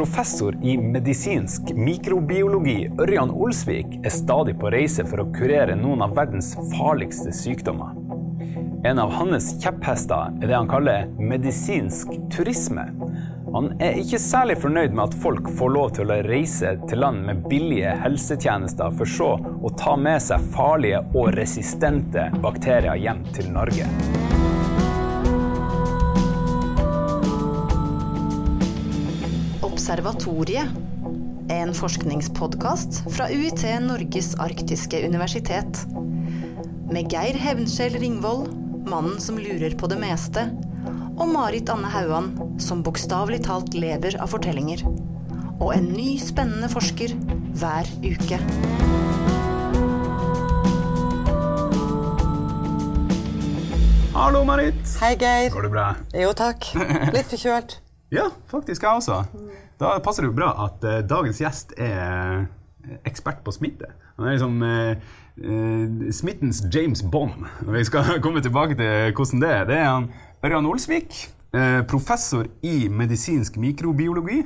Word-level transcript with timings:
Professor 0.00 0.56
i 0.64 0.78
medisinsk 0.78 1.60
mikrobiologi 1.76 2.88
Ørjan 2.98 3.30
Olsvik 3.30 3.98
er 4.00 4.14
stadig 4.14 4.54
på 4.56 4.70
reise 4.72 5.04
for 5.04 5.20
å 5.20 5.26
kurere 5.34 5.74
noen 5.76 6.00
av 6.06 6.14
verdens 6.16 6.54
farligste 6.70 7.34
sykdommer. 7.36 7.92
En 8.88 9.02
av 9.02 9.12
hans 9.12 9.50
kjepphester 9.60 10.32
er 10.40 10.46
det 10.46 10.56
han 10.56 10.70
kaller 10.72 11.04
medisinsk 11.20 12.16
turisme. 12.32 12.86
Han 13.52 13.74
er 13.76 14.00
ikke 14.00 14.22
særlig 14.24 14.56
fornøyd 14.64 14.96
med 14.96 15.04
at 15.10 15.20
folk 15.20 15.52
får 15.60 15.76
lov 15.76 15.92
til 16.00 16.16
å 16.16 16.20
reise 16.30 16.78
til 16.88 17.04
land 17.04 17.20
med 17.28 17.44
billige 17.52 17.92
helsetjenester, 18.00 18.96
for 18.96 19.04
så 19.20 19.34
å 19.36 19.76
ta 19.84 20.00
med 20.00 20.24
seg 20.24 20.48
farlige 20.56 21.04
og 21.12 21.34
resistente 21.36 22.30
bakterier 22.40 22.96
hjem 23.04 23.26
til 23.36 23.52
Norge. 23.52 24.29
Observatoriet. 29.90 30.68
En 31.48 31.72
forskningspodkast 31.74 33.00
fra 33.10 33.24
UiT 33.26 33.64
Norges 33.82 34.36
arktiske 34.38 35.00
universitet. 35.02 35.80
Med 36.94 37.10
Geir 37.10 37.34
Hevnskjell 37.34 37.96
Ringvold, 37.98 38.52
mannen 38.86 39.16
som 39.18 39.40
lurer 39.42 39.74
på 39.74 39.88
det 39.90 39.96
meste, 39.98 40.44
og 41.18 41.32
Marit 41.32 41.72
Anne 41.74 41.90
Hauan, 41.90 42.28
som 42.62 42.84
bokstavelig 42.86 43.40
talt 43.48 43.74
lever 43.74 44.14
av 44.22 44.30
fortellinger. 44.30 44.84
Og 45.58 45.72
en 45.74 45.88
ny 45.90 46.12
spennende 46.22 46.70
forsker 46.70 47.16
hver 47.58 47.90
uke. 48.06 48.38
Hallo, 54.14 54.44
Marit. 54.46 54.94
Hei, 55.02 55.16
Geir. 55.18 55.50
Går 55.50 55.66
det 55.66 55.74
bra? 55.74 55.88
Jo, 56.14 56.30
takk. 56.38 56.70
Litt 57.10 57.26
forkjølt. 57.34 57.80
Ja, 58.10 58.24
faktisk 58.50 58.82
jeg 58.82 58.90
også. 58.98 59.20
Da 59.80 59.94
passer 60.04 60.26
det 60.26 60.28
jo 60.28 60.36
bra 60.36 60.50
at 60.66 60.84
eh, 60.84 61.00
dagens 61.08 61.40
gjest 61.40 61.72
er 61.80 61.96
eh, 61.96 62.96
ekspert 63.08 63.40
på 63.46 63.52
smitte. 63.54 63.88
Han 64.18 64.28
er 64.28 64.34
liksom 64.36 64.62
eh, 64.66 64.90
eh, 65.40 66.10
smittens 66.12 66.60
James 66.68 67.00
Bond. 67.00 67.46
Og 67.64 67.72
vi 67.72 67.84
skal 67.88 68.18
komme 68.24 68.42
tilbake 68.44 68.76
til 68.76 69.14
hvordan 69.16 69.40
det 69.40 69.52
er. 69.54 69.68
Det 69.70 69.78
er 69.78 69.88
han 69.88 70.10
Ørjan 70.44 70.68
Olsvik, 70.68 71.16
eh, 71.56 71.80
professor 71.88 72.50
i 72.60 72.90
medisinsk 72.92 73.56
mikrobiologi. 73.60 74.42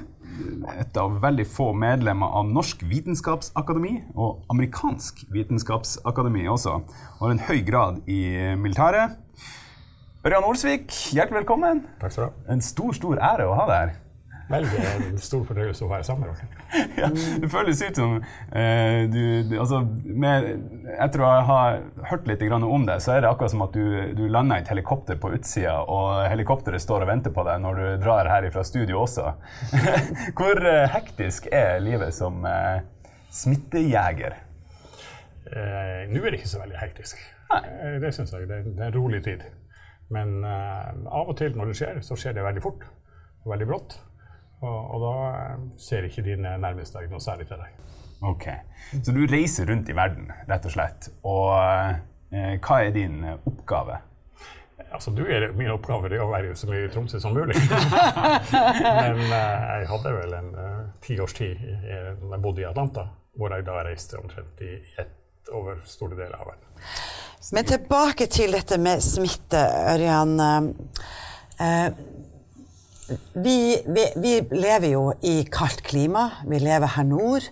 Et 0.78 0.96
av 0.98 1.18
veldig 1.22 1.46
få 1.50 1.68
medlemmer 1.78 2.30
av 2.38 2.46
Norsk 2.50 2.86
vitenskapsakademi 2.90 3.96
og 4.14 4.46
amerikansk 4.50 5.24
vitenskapsakademi 5.34 6.46
også. 6.50 6.78
Og 7.18 7.26
har 7.26 7.34
en 7.34 7.44
høy 7.50 7.58
grad 7.66 8.00
i 8.06 8.22
militæret. 8.58 9.18
Ørjan 10.24 10.46
Olsvik, 10.46 10.94
hjertelig 11.10 11.42
velkommen. 11.42 11.84
Takk 12.00 12.14
skal 12.14 12.24
du 12.24 12.30
ha. 12.30 12.54
En 12.54 12.62
stor, 12.64 12.94
stor 12.96 13.18
ære 13.18 13.50
å 13.50 13.58
ha 13.58 13.68
deg 13.70 13.78
her. 13.82 13.94
Veldig 14.44 15.18
stor 15.24 15.44
fornøyelse 15.48 15.86
å 15.86 15.88
være 15.88 16.04
sammen 16.04 16.28
med 16.28 16.36
dere. 16.36 16.48
Ja, 17.00 17.08
det 17.40 17.48
føles 17.52 17.80
ut 17.80 17.96
som 17.96 18.16
eh, 18.18 19.04
du, 19.08 19.20
du 19.48 19.54
altså, 19.62 19.80
med, 20.04 20.48
Etter 21.00 21.24
å 21.24 21.30
ha 21.48 21.58
hørt 22.10 22.28
litt 22.28 22.44
grann 22.44 22.66
om 22.66 22.84
det, 22.88 22.98
så 23.04 23.14
er 23.14 23.24
det 23.24 23.30
akkurat 23.30 23.54
som 23.54 23.64
at 23.64 23.76
du, 23.76 24.12
du 24.18 24.24
lander 24.28 24.60
i 24.60 24.64
et 24.64 24.70
helikopter 24.72 25.18
på 25.20 25.32
utsida, 25.36 25.78
og 25.88 26.26
helikopteret 26.28 26.82
står 26.82 27.06
og 27.06 27.12
venter 27.14 27.34
på 27.34 27.46
deg 27.48 27.62
når 27.64 27.80
du 27.80 27.86
drar 28.04 28.28
her 28.30 28.48
fra 28.52 28.64
studio 28.66 29.00
også. 29.06 29.32
Hvor 30.38 30.60
eh, 30.60 30.84
hektisk 30.92 31.48
er 31.52 31.80
livet 31.84 32.12
som 32.16 32.44
eh, 32.48 32.82
smittejeger? 33.32 34.38
Eh, 35.48 36.04
Nå 36.10 36.20
er 36.20 36.30
det 36.30 36.42
ikke 36.42 36.52
så 36.52 36.62
veldig 36.62 36.80
hektisk. 36.82 37.20
Nei. 37.54 37.98
det 38.02 38.10
syns 38.16 38.32
jeg. 38.34 38.48
Det 38.50 38.60
er, 38.60 38.72
det 38.74 38.82
er 38.82 38.90
en 38.90 38.98
rolig 38.98 39.24
tid. 39.24 39.44
Men 40.12 40.42
eh, 40.44 40.90
av 41.08 41.30
og 41.32 41.38
til 41.40 41.56
når 41.56 41.72
det 41.72 41.78
skjer, 41.80 42.02
så 42.04 42.18
skjer 42.18 42.36
det 42.36 42.44
veldig 42.44 42.64
fort 42.64 42.84
og 43.44 43.54
veldig 43.54 43.68
brått. 43.68 43.96
Og, 44.64 44.80
og 44.96 45.02
da 45.04 45.12
eh, 45.34 45.60
ser 45.84 46.06
ikke 46.08 46.24
dine 46.24 46.54
nærmeste 46.62 47.02
noe 47.12 47.20
særlig 47.20 47.46
til 47.50 47.60
deg. 47.60 47.80
Ok, 48.24 48.44
Så 49.04 49.12
du 49.12 49.20
reiser 49.28 49.66
rundt 49.68 49.88
i 49.92 49.96
verden, 49.98 50.30
rett 50.48 50.64
og 50.64 50.72
slett. 50.72 51.10
Og 51.28 51.50
eh, 52.32 52.54
hva 52.64 52.78
er 52.86 52.94
din 52.94 53.18
oppgave? 53.34 53.98
Altså, 54.94 55.10
du 55.10 55.24
er, 55.26 55.48
Min 55.58 55.70
oppgave 55.74 56.06
er 56.08 56.22
å 56.22 56.28
være 56.30 56.54
så 56.56 56.68
mye 56.70 56.86
i 56.86 56.90
Tromsø 56.94 57.18
som 57.20 57.34
mulig. 57.34 57.56
Men 58.54 59.20
eh, 59.26 59.66
jeg 59.80 59.88
hadde 59.90 60.12
vel 60.16 60.36
en 60.38 60.48
eh, 60.54 60.80
ti 61.04 61.16
tid 61.18 61.44
i- 61.44 61.74
i- 61.74 62.00
da 62.22 62.30
jeg 62.36 62.42
bodde 62.46 62.62
i 62.62 62.68
Atlanta, 62.68 63.08
hvor 63.36 63.52
jeg 63.56 63.66
da 63.66 63.82
reiste 63.84 64.18
omtrent 64.22 64.62
i 64.62 64.72
ett 65.02 65.50
over 65.52 65.82
store 65.84 66.16
deler 66.16 66.38
av 66.40 66.46
verden. 66.52 66.86
Men 67.52 67.66
tilbake 67.68 68.26
til 68.32 68.54
dette 68.56 68.78
med 68.80 69.02
smitte, 69.04 69.60
Ørjan. 69.92 70.38
Eh, 71.60 71.88
vi, 73.32 73.56
vi, 73.86 74.04
vi 74.16 74.34
lever 74.54 74.88
jo 74.94 75.02
i 75.22 75.42
kaldt 75.52 75.82
klima. 75.84 76.28
Vi 76.48 76.60
lever 76.62 76.94
her 76.96 77.06
nord. 77.08 77.48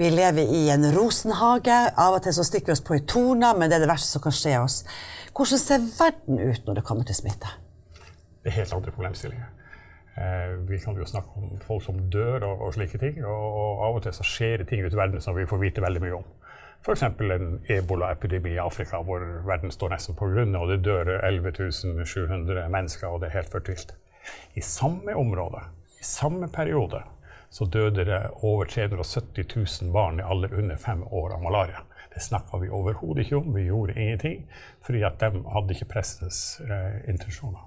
Vi 0.00 0.10
lever 0.10 0.50
i 0.56 0.64
en 0.72 0.86
rosenhage. 0.96 1.78
Av 1.94 2.16
og 2.16 2.24
til 2.24 2.34
så 2.34 2.46
stikker 2.46 2.72
vi 2.72 2.76
oss 2.78 2.84
på 2.86 2.96
i 2.98 3.04
torna, 3.06 3.52
men 3.54 3.70
det 3.70 3.78
er 3.78 3.84
det 3.84 3.92
verste 3.92 4.16
som 4.16 4.24
kan 4.24 4.34
skje 4.34 4.56
oss. 4.62 4.82
Hvordan 5.36 5.62
ser 5.62 5.86
verden 5.98 6.42
ut 6.42 6.66
når 6.66 6.80
det 6.80 6.86
kommer 6.88 7.06
til 7.06 7.18
smitte? 7.18 7.52
Det 8.40 8.50
er 8.50 8.62
helt 8.62 8.74
andre 8.74 8.94
problemstillinger. 8.96 9.48
Eh, 10.20 10.56
vi 10.68 10.78
kan 10.82 10.96
jo 10.98 11.06
snakke 11.06 11.38
om 11.38 11.60
folk 11.64 11.84
som 11.84 12.00
dør 12.10 12.42
og, 12.48 12.66
og 12.66 12.74
slike 12.74 12.98
ting. 12.98 13.22
Og, 13.24 13.46
og 13.62 13.86
av 13.86 14.00
og 14.00 14.04
til 14.06 14.16
så 14.16 14.26
skjer 14.26 14.62
det 14.62 14.70
ting 14.72 14.82
ute 14.84 14.96
i 14.96 15.02
verden 15.02 15.22
som 15.22 15.36
vi 15.36 15.46
får 15.48 15.62
vite 15.62 15.84
veldig 15.84 16.02
mye 16.02 16.18
om. 16.18 16.28
F.eks. 16.80 17.02
en 17.04 17.58
ebolaepidemi 17.68 18.54
i 18.56 18.62
Afrika 18.62 19.02
hvor 19.04 19.20
verden 19.46 19.70
står 19.70 19.92
nesten 19.92 20.16
på 20.16 20.30
grunn, 20.32 20.56
og 20.56 20.70
det 20.72 20.80
dør 20.86 21.12
11 21.20 22.06
700 22.08 22.68
mennesker, 22.72 23.06
og 23.08 23.20
det 23.20 23.28
er 23.28 23.42
helt 23.42 23.52
fortvilt. 23.52 23.92
I 24.54 24.62
samme 24.64 25.14
område, 25.14 25.62
i 26.00 26.04
samme 26.04 26.48
periode, 26.48 27.02
så 27.50 27.66
døde 27.66 28.04
det 28.04 28.20
over 28.46 28.64
370 28.64 29.44
000 29.56 29.92
barn 29.92 30.20
i 30.20 30.22
alder 30.22 30.54
under 30.54 30.76
fem 30.76 31.02
år 31.04 31.34
av 31.34 31.42
malaria. 31.42 31.82
Det 32.14 32.22
snakka 32.22 32.58
vi 32.58 32.70
overhodet 32.74 33.24
ikke 33.24 33.38
om, 33.38 33.54
vi 33.54 33.68
gjorde 33.68 33.94
ingenting, 33.94 34.46
fordi 34.86 35.02
at 35.06 35.18
de 35.20 35.42
hadde 35.54 35.74
ikke 35.74 35.90
pressens 35.92 36.60
eh, 36.66 37.02
intensjoner. 37.10 37.66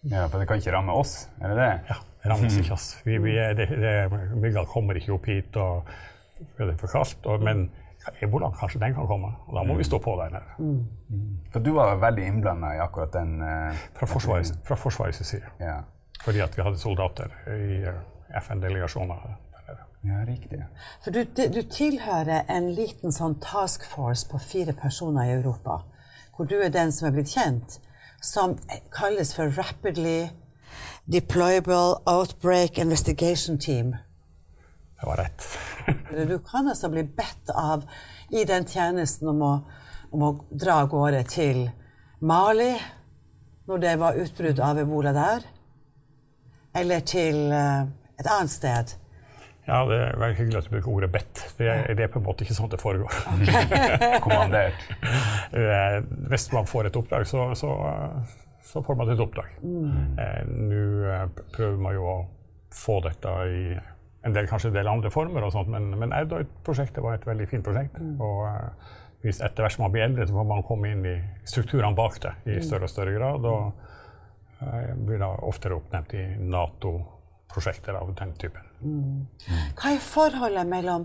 Ja, 0.00 0.26
For 0.28 0.40
det 0.40 0.48
kan 0.48 0.58
ikke 0.62 0.72
ramme 0.72 0.94
oss, 0.96 1.28
er 1.40 1.52
det 1.52 1.58
det? 1.58 1.72
Ja, 1.90 1.96
det 2.22 2.30
rammer 2.32 2.58
ikke. 2.60 2.72
oss. 2.72 2.88
Vi, 3.04 3.18
vi 3.20 3.36
er, 3.38 3.52
det, 3.54 3.68
det, 3.68 3.94
mygga 4.40 4.64
kommer 4.64 4.96
ikke 4.96 5.12
opp 5.14 5.28
hit, 5.28 5.56
og 5.60 5.90
det 6.56 6.70
er 6.70 6.76
for 6.80 6.94
kaldt. 6.94 7.26
Og, 7.28 7.44
men 7.44 7.66
ebolaen, 8.22 8.54
kanskje 8.58 8.80
den 8.80 8.94
kan 8.94 9.06
komme. 9.06 9.32
Og 9.46 9.56
da 9.56 9.64
må 9.66 9.76
vi 9.78 9.84
stå 9.84 9.98
på 10.02 10.16
der 10.20 10.34
nede. 10.34 10.84
For 11.52 11.64
du 11.64 11.72
var 11.76 11.96
veldig 12.02 12.26
innblanda 12.26 12.74
i 12.76 12.80
akkurat 12.82 13.12
den 13.14 13.36
uh, 13.42 13.84
Fra 13.98 14.06
Forsvarets, 14.06 14.54
fra 14.64 14.76
forsvarets 14.76 15.26
side. 15.26 15.54
Ja. 15.60 15.80
Fordi 16.24 16.40
at 16.44 16.56
vi 16.58 16.62
hadde 16.62 16.78
soldater 16.78 17.32
i 17.48 17.82
eh, 17.88 18.02
FN-delegasjoner 18.42 19.22
ja, 20.02 20.24
riktig. 20.26 20.64
For 21.04 21.10
du, 21.10 21.24
du 21.24 21.62
tilhører 21.62 22.48
en 22.48 22.70
liten 22.72 23.12
sånn 23.12 23.36
task 23.44 23.84
force 23.88 24.28
på 24.28 24.40
fire 24.40 24.72
personer 24.76 25.28
i 25.28 25.34
Europa, 25.36 25.82
hvor 26.36 26.48
du 26.48 26.56
er 26.60 26.72
den 26.72 26.92
som 26.92 27.08
er 27.08 27.16
blitt 27.16 27.32
kjent, 27.34 27.78
som 28.20 28.56
kalles 28.92 29.34
for 29.36 29.52
Rapidly 29.56 30.30
Deployable 31.10 32.00
Outbreak 32.06 32.78
Investigation 32.78 33.58
Team. 33.58 33.94
Det 35.00 35.06
var 35.06 35.16
rett. 35.16 35.46
Du 36.28 36.38
kan 36.38 36.68
altså 36.68 36.90
bli 36.90 37.04
bedt 37.04 37.50
av 37.54 37.84
i 38.30 38.44
den 38.44 38.66
tjenesten 38.66 39.28
om 39.30 39.42
å, 39.42 39.52
om 40.10 40.24
å 40.26 40.30
dra 40.50 40.80
av 40.82 40.90
gårde 40.92 41.22
til 41.30 41.68
Mali 42.20 42.72
når 43.70 43.82
det 43.84 43.92
var 44.00 44.18
utbrudd 44.18 44.60
av 44.66 44.78
ebola 44.82 45.12
der, 45.14 45.44
eller 46.76 47.04
til 47.06 47.38
eh, 47.54 47.86
et 48.18 48.26
annet 48.28 48.50
sted. 48.52 48.96
Ja, 49.68 49.84
det 49.86 50.00
er 50.02 50.18
veldig 50.18 50.38
hyggelig 50.40 50.58
at 50.58 50.66
du 50.66 50.72
bruker 50.74 50.90
ordet 50.90 51.10
'bedt'. 51.14 51.42
Det 51.58 51.68
er, 51.70 51.94
det 51.94 52.04
er 52.04 52.10
på 52.10 52.18
en 52.18 52.26
måte 52.26 52.42
ikke 52.42 52.56
sånn 52.56 52.70
det 52.72 52.80
foregår. 52.82 53.14
Kommandert. 54.24 54.82
Eh, 55.54 56.00
Hvis 56.32 56.48
man 56.52 56.66
får 56.66 56.90
et 56.90 56.98
oppdrag, 56.98 57.26
så, 57.30 57.52
så, 57.54 57.70
eh, 57.92 58.34
så 58.66 58.82
får 58.82 58.98
man 58.98 59.12
et 59.14 59.22
oppdrag. 59.22 59.54
Mm. 59.62 60.18
Nå 60.66 60.82
eh, 61.14 61.24
prøver 61.54 61.78
man 61.78 61.94
jo 61.94 62.08
å 62.10 62.18
få 62.74 62.98
dette 63.06 63.36
i 63.46 63.62
en 64.26 64.34
del, 64.36 64.48
kanskje 64.48 64.68
en 64.70 64.76
del 64.76 64.88
andre 64.90 65.10
former, 65.12 65.44
og 65.46 65.54
sånt, 65.54 65.70
men, 65.72 65.90
men 65.98 66.12
Audroid-prosjektet 66.16 67.02
var 67.04 67.16
et 67.16 67.26
veldig 67.28 67.46
fint 67.48 67.64
prosjekt. 67.64 67.96
og 68.20 68.42
eh, 68.50 68.90
hvis 69.24 69.40
etter 69.44 69.64
hvert 69.64 69.76
som 69.76 69.84
man 69.84 69.94
blir 69.94 70.06
eldre, 70.06 70.26
så 70.28 70.36
får 70.36 70.46
man 70.48 70.62
komme 70.64 70.92
inn 70.94 71.06
i 71.08 71.16
strukturene 71.48 71.96
bak 71.96 72.20
det 72.24 72.34
i 72.48 72.60
større 72.64 72.88
og 72.88 72.92
større 72.92 73.16
grad. 73.16 73.48
og 73.48 73.72
eh, 74.60 74.92
blir 74.96 75.20
da 75.20 75.32
oftere 75.48 75.76
oppnevnt 75.76 76.14
i 76.16 76.26
Nato-prosjekter 76.52 77.96
av 78.00 78.14
den 78.20 78.36
typen. 78.40 78.70
Hva 79.76 79.92
er 79.92 80.00
forholdet 80.04 80.68
mellom, 80.68 81.04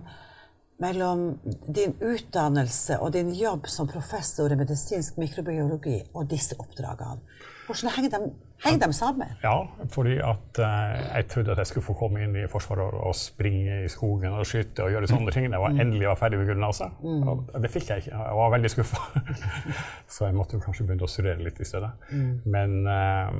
mellom 0.83 1.25
din 1.43 1.95
utdannelse 1.99 2.99
og 3.03 3.11
din 3.15 3.33
jobb 3.35 3.67
som 3.71 3.87
professor 3.91 4.51
i 4.51 4.59
medisinsk 4.59 5.19
mikrobiologi 5.19 6.01
og 6.13 6.27
disse 6.31 6.55
oppdragene? 6.59 7.23
Hvordan 7.65 7.91
henger 7.95 8.11
de, 8.13 8.31
henger 8.65 8.87
de 8.87 8.93
sammen? 8.93 9.31
Ja, 9.43 9.55
fordi 9.93 10.17
at 10.21 10.59
eh, 10.61 11.05
jeg 11.15 11.27
trodde 11.31 11.51
at 11.55 11.61
jeg 11.63 11.71
skulle 11.71 11.85
få 11.85 11.95
komme 11.97 12.23
inn 12.23 12.35
i 12.37 12.45
Forsvaret 12.51 12.83
og, 12.85 12.99
og 13.09 13.15
springe 13.17 13.79
i 13.85 13.89
skogen 13.91 14.35
og 14.37 14.45
skyte 14.45 14.85
og 14.85 14.93
gjøre 14.93 15.09
sånne 15.09 15.33
ting. 15.33 15.47
Jeg 15.49 15.63
var 15.63 15.73
endelig 15.73 16.09
var 16.11 16.19
ferdig 16.19 16.41
med 16.41 16.51
gymnaset. 16.51 16.99
Og 17.03 17.49
det 17.63 17.71
fikk 17.73 17.89
jeg 17.89 18.05
ikke. 18.05 18.19
Jeg 18.19 18.37
var 18.41 18.53
veldig 18.57 18.73
skuffa. 18.75 19.23
Så 20.17 20.29
jeg 20.29 20.37
måtte 20.37 20.59
jo 20.59 20.65
kanskje 20.65 20.85
begynne 20.85 21.07
å 21.07 21.11
studere 21.11 21.41
litt 21.45 21.59
i 21.61 21.67
stedet. 21.67 21.91
Men, 22.45 22.77
eh, 22.85 23.33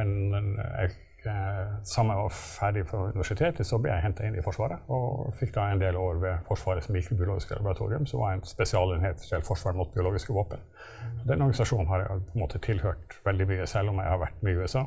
men 0.00 0.16
jeg 0.56 0.96
eh, 1.26 1.72
sammen 1.82 2.16
var 2.16 2.28
ferdig 2.34 2.84
fra 2.86 3.00
universitetet, 3.08 3.66
så 3.66 3.78
ble 3.82 3.90
jeg 3.92 4.04
henta 4.04 4.26
inn 4.26 4.36
i 4.38 4.44
Forsvaret. 4.44 4.84
Og 4.94 5.32
fikk 5.38 5.54
da 5.56 5.68
en 5.72 5.82
del 5.82 5.96
år 5.98 6.20
ved 6.22 6.44
Forsvarets 6.46 6.90
mikrobiologiske 6.94 7.58
laboratorium, 7.58 8.06
som 8.06 8.22
var 8.22 8.36
en 8.36 8.44
spesialenhet 8.46 9.24
til 9.24 9.42
Forsvaret 9.46 9.78
mot 9.78 9.90
biologiske 9.94 10.34
våpen. 10.34 10.62
Den 11.24 11.42
organisasjonen 11.42 11.90
har 11.90 12.04
jeg 12.04 12.22
på 12.28 12.38
en 12.38 12.44
måte 12.44 12.62
tilhørt 12.64 13.18
veldig 13.24 13.48
mye, 13.50 13.66
selv 13.66 13.94
om 13.94 14.00
jeg 14.02 14.12
har 14.12 14.22
vært 14.22 14.46
mye 14.46 14.54
i 14.54 14.62
USA. 14.62 14.84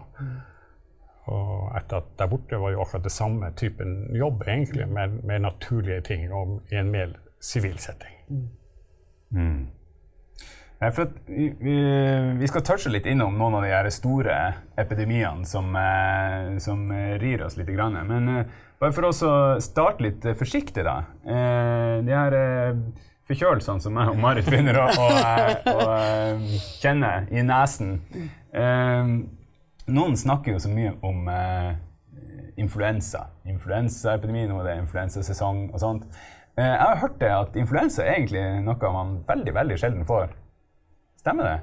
Og 1.31 1.68
etter 1.78 2.01
at 2.01 2.16
der 2.19 2.31
borte 2.31 2.57
var 2.60 2.74
jo 2.74 2.81
akkurat 2.81 3.04
det 3.06 3.13
samme 3.13 3.51
typen 3.57 4.16
jobb, 4.16 4.42
egentlig, 4.48 4.88
med, 4.89 5.22
med 5.24 5.45
naturlige 5.45 6.01
ting 6.01 6.31
og 6.34 6.60
i 6.72 6.80
en 6.80 6.92
mer 6.92 7.13
sivil 7.42 7.77
setting. 7.80 8.18
Nei, 9.31 9.81
for 10.89 11.06
at 11.06 11.18
vi, 11.30 11.75
vi, 12.39 12.48
skal 12.50 12.63
touche 12.66 12.89
litt 12.89 13.06
innom 13.06 13.36
noen 13.38 13.60
av 13.60 13.66
de 13.66 13.69
her 13.69 13.89
store 13.94 14.38
epidemiene 14.81 15.45
som, 15.45 15.68
eh, 15.78 16.57
som 16.63 16.88
eh, 16.89 17.19
rir 17.22 17.44
oss 17.45 17.57
litt. 17.60 17.69
Men 17.69 18.31
eh, 18.31 18.56
bare 18.81 18.95
for 18.95 19.12
å 19.12 19.12
starte 19.62 20.01
litt 20.07 20.25
forsiktig, 20.39 20.81
da. 20.88 21.04
De 21.22 22.16
her 22.18 22.38
forkjølelsene 23.30 23.86
som 23.86 24.01
jeg 24.01 24.16
og 24.16 24.18
Marit 24.24 24.50
begynner 24.50 24.81
å, 24.81 24.88
å, 24.89 25.06
å 25.69 25.86
kjenne 26.81 27.13
i 27.30 27.45
nesen. 27.45 28.00
Noen 29.86 30.18
snakker 30.18 30.57
jo 30.57 30.66
så 30.66 30.74
mye 30.74 30.95
om 31.06 31.30
influensa. 31.30 32.57
influensa. 32.57 33.27
Influensaepidemi, 33.45 34.48
nå 34.50 34.63
er 34.63 34.72
det 34.72 34.77
influensasesong 34.81 35.68
og 35.69 35.81
sånt. 35.86 36.10
Jeg 36.57 36.77
har 36.81 37.04
hørt 37.06 37.22
det 37.22 37.30
at 37.38 37.54
influensa 37.62 38.01
er 38.01 38.18
egentlig 38.18 38.48
noe 38.66 38.95
man 38.98 39.19
veldig, 39.30 39.60
veldig 39.62 39.84
sjelden 39.86 40.10
får. 40.10 40.41
Stemmer 41.22 41.48
det? 41.48 41.58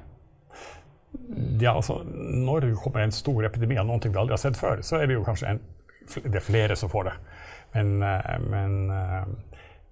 Ja, 1.63 1.73
altså, 1.75 1.99
når 2.05 2.59
det 2.67 2.75
kommer 2.83 3.03
en 3.03 3.11
stor 3.15 3.45
epidemi 3.47 3.77
av 3.81 3.87
noe 3.89 3.99
vi 4.03 4.13
aldri 4.17 4.35
har 4.35 4.41
sett 4.41 4.57
før, 4.59 4.81
så 4.85 4.99
er 5.01 5.09
det 5.09 5.17
jo 5.17 5.23
kanskje 5.25 5.55
en, 5.55 5.59
det 6.23 6.37
er 6.39 6.45
flere 6.45 6.77
som 6.79 6.91
får 6.91 7.09
det. 7.09 7.15
Men, 7.73 7.89
eh, 8.05 8.37
men 8.49 8.77
eh, 8.93 9.33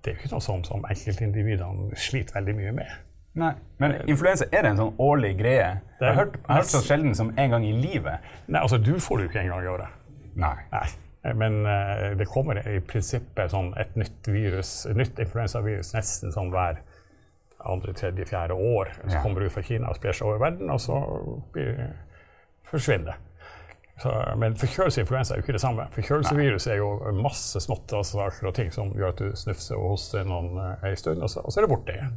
det 0.02 0.12
er 0.12 0.16
jo 0.16 0.22
ikke 0.22 0.32
noe 0.36 0.46
som, 0.46 0.64
som 0.66 0.86
enkeltindividene 0.90 1.98
sliter 2.00 2.38
veldig 2.40 2.56
mye 2.62 2.74
med. 2.80 2.94
Nei. 3.38 3.52
Men 3.82 3.94
influensa, 4.10 4.48
er 4.50 4.64
det 4.66 4.72
en 4.72 4.80
sånn 4.82 4.96
årlig 5.04 5.36
greie? 5.42 5.66
Er- 5.66 5.82
Jeg 6.00 6.08
har 6.08 6.16
hørt, 6.24 6.38
jeg 6.40 6.48
har 6.50 6.62
hørt 6.64 6.72
så 6.72 6.82
sjelden 6.86 7.14
som 7.18 7.34
en 7.38 7.52
gang 7.54 7.66
i 7.68 7.74
livet. 7.76 8.24
Nei, 8.48 8.62
altså, 8.64 8.80
du 8.82 8.96
får 9.02 9.18
det 9.20 9.28
jo 9.28 9.30
ikke 9.34 9.44
en 9.44 9.52
gang 9.54 9.66
i 9.68 9.74
året. 9.74 10.00
Nei. 10.38 10.56
Nei. 10.74 10.88
Men 11.38 11.60
eh, 11.68 12.14
det 12.18 12.30
kommer 12.32 12.62
i 12.62 12.78
prinsippet 12.88 13.52
sånn 13.52 13.74
et 13.82 13.98
nytt 14.00 14.30
virus, 14.32 14.86
et 14.90 14.96
nytt 14.98 15.18
influensavirus 15.20 15.92
nesten 15.98 16.32
sånn 16.34 16.54
hver 16.54 16.80
andre, 17.66 17.94
tredje, 17.94 18.26
fjerde 18.26 18.54
år. 18.54 18.92
Så 19.08 19.22
kommer 19.24 19.42
det 19.42 19.50
ut 19.50 19.56
fra 19.56 19.64
Kina 19.66 19.90
og 19.90 19.98
sprer 20.00 20.18
seg 20.18 20.28
over 20.28 20.44
verden, 20.44 20.70
og 20.70 20.82
så 20.82 21.00
blir, 21.54 21.82
forsvinner 22.70 23.12
det. 23.12 23.18
Så, 23.98 24.12
men 24.38 24.54
forkjølelseinfluensa 24.62 25.34
er 25.34 25.40
jo 25.40 25.46
ikke 25.48 25.56
det 25.56 25.64
samme. 25.64 25.88
Forkjølelsevirus 25.96 26.68
er 26.70 26.78
jo 26.78 26.90
masse 27.18 27.58
småttesaker 27.64 28.46
og 28.46 28.54
ting 28.54 28.70
som 28.74 28.92
gjør 28.94 29.16
at 29.16 29.24
du 29.24 29.32
snufser 29.40 29.80
og 29.80 29.96
hoster 29.96 30.28
noen 30.28 30.54
eh, 30.62 30.86
en 30.92 31.00
stund, 31.02 31.24
og 31.26 31.32
så, 31.34 31.42
og 31.42 31.54
så 31.54 31.60
er 31.60 31.66
det 31.66 31.72
borte 31.72 31.96
igjen. 31.96 32.14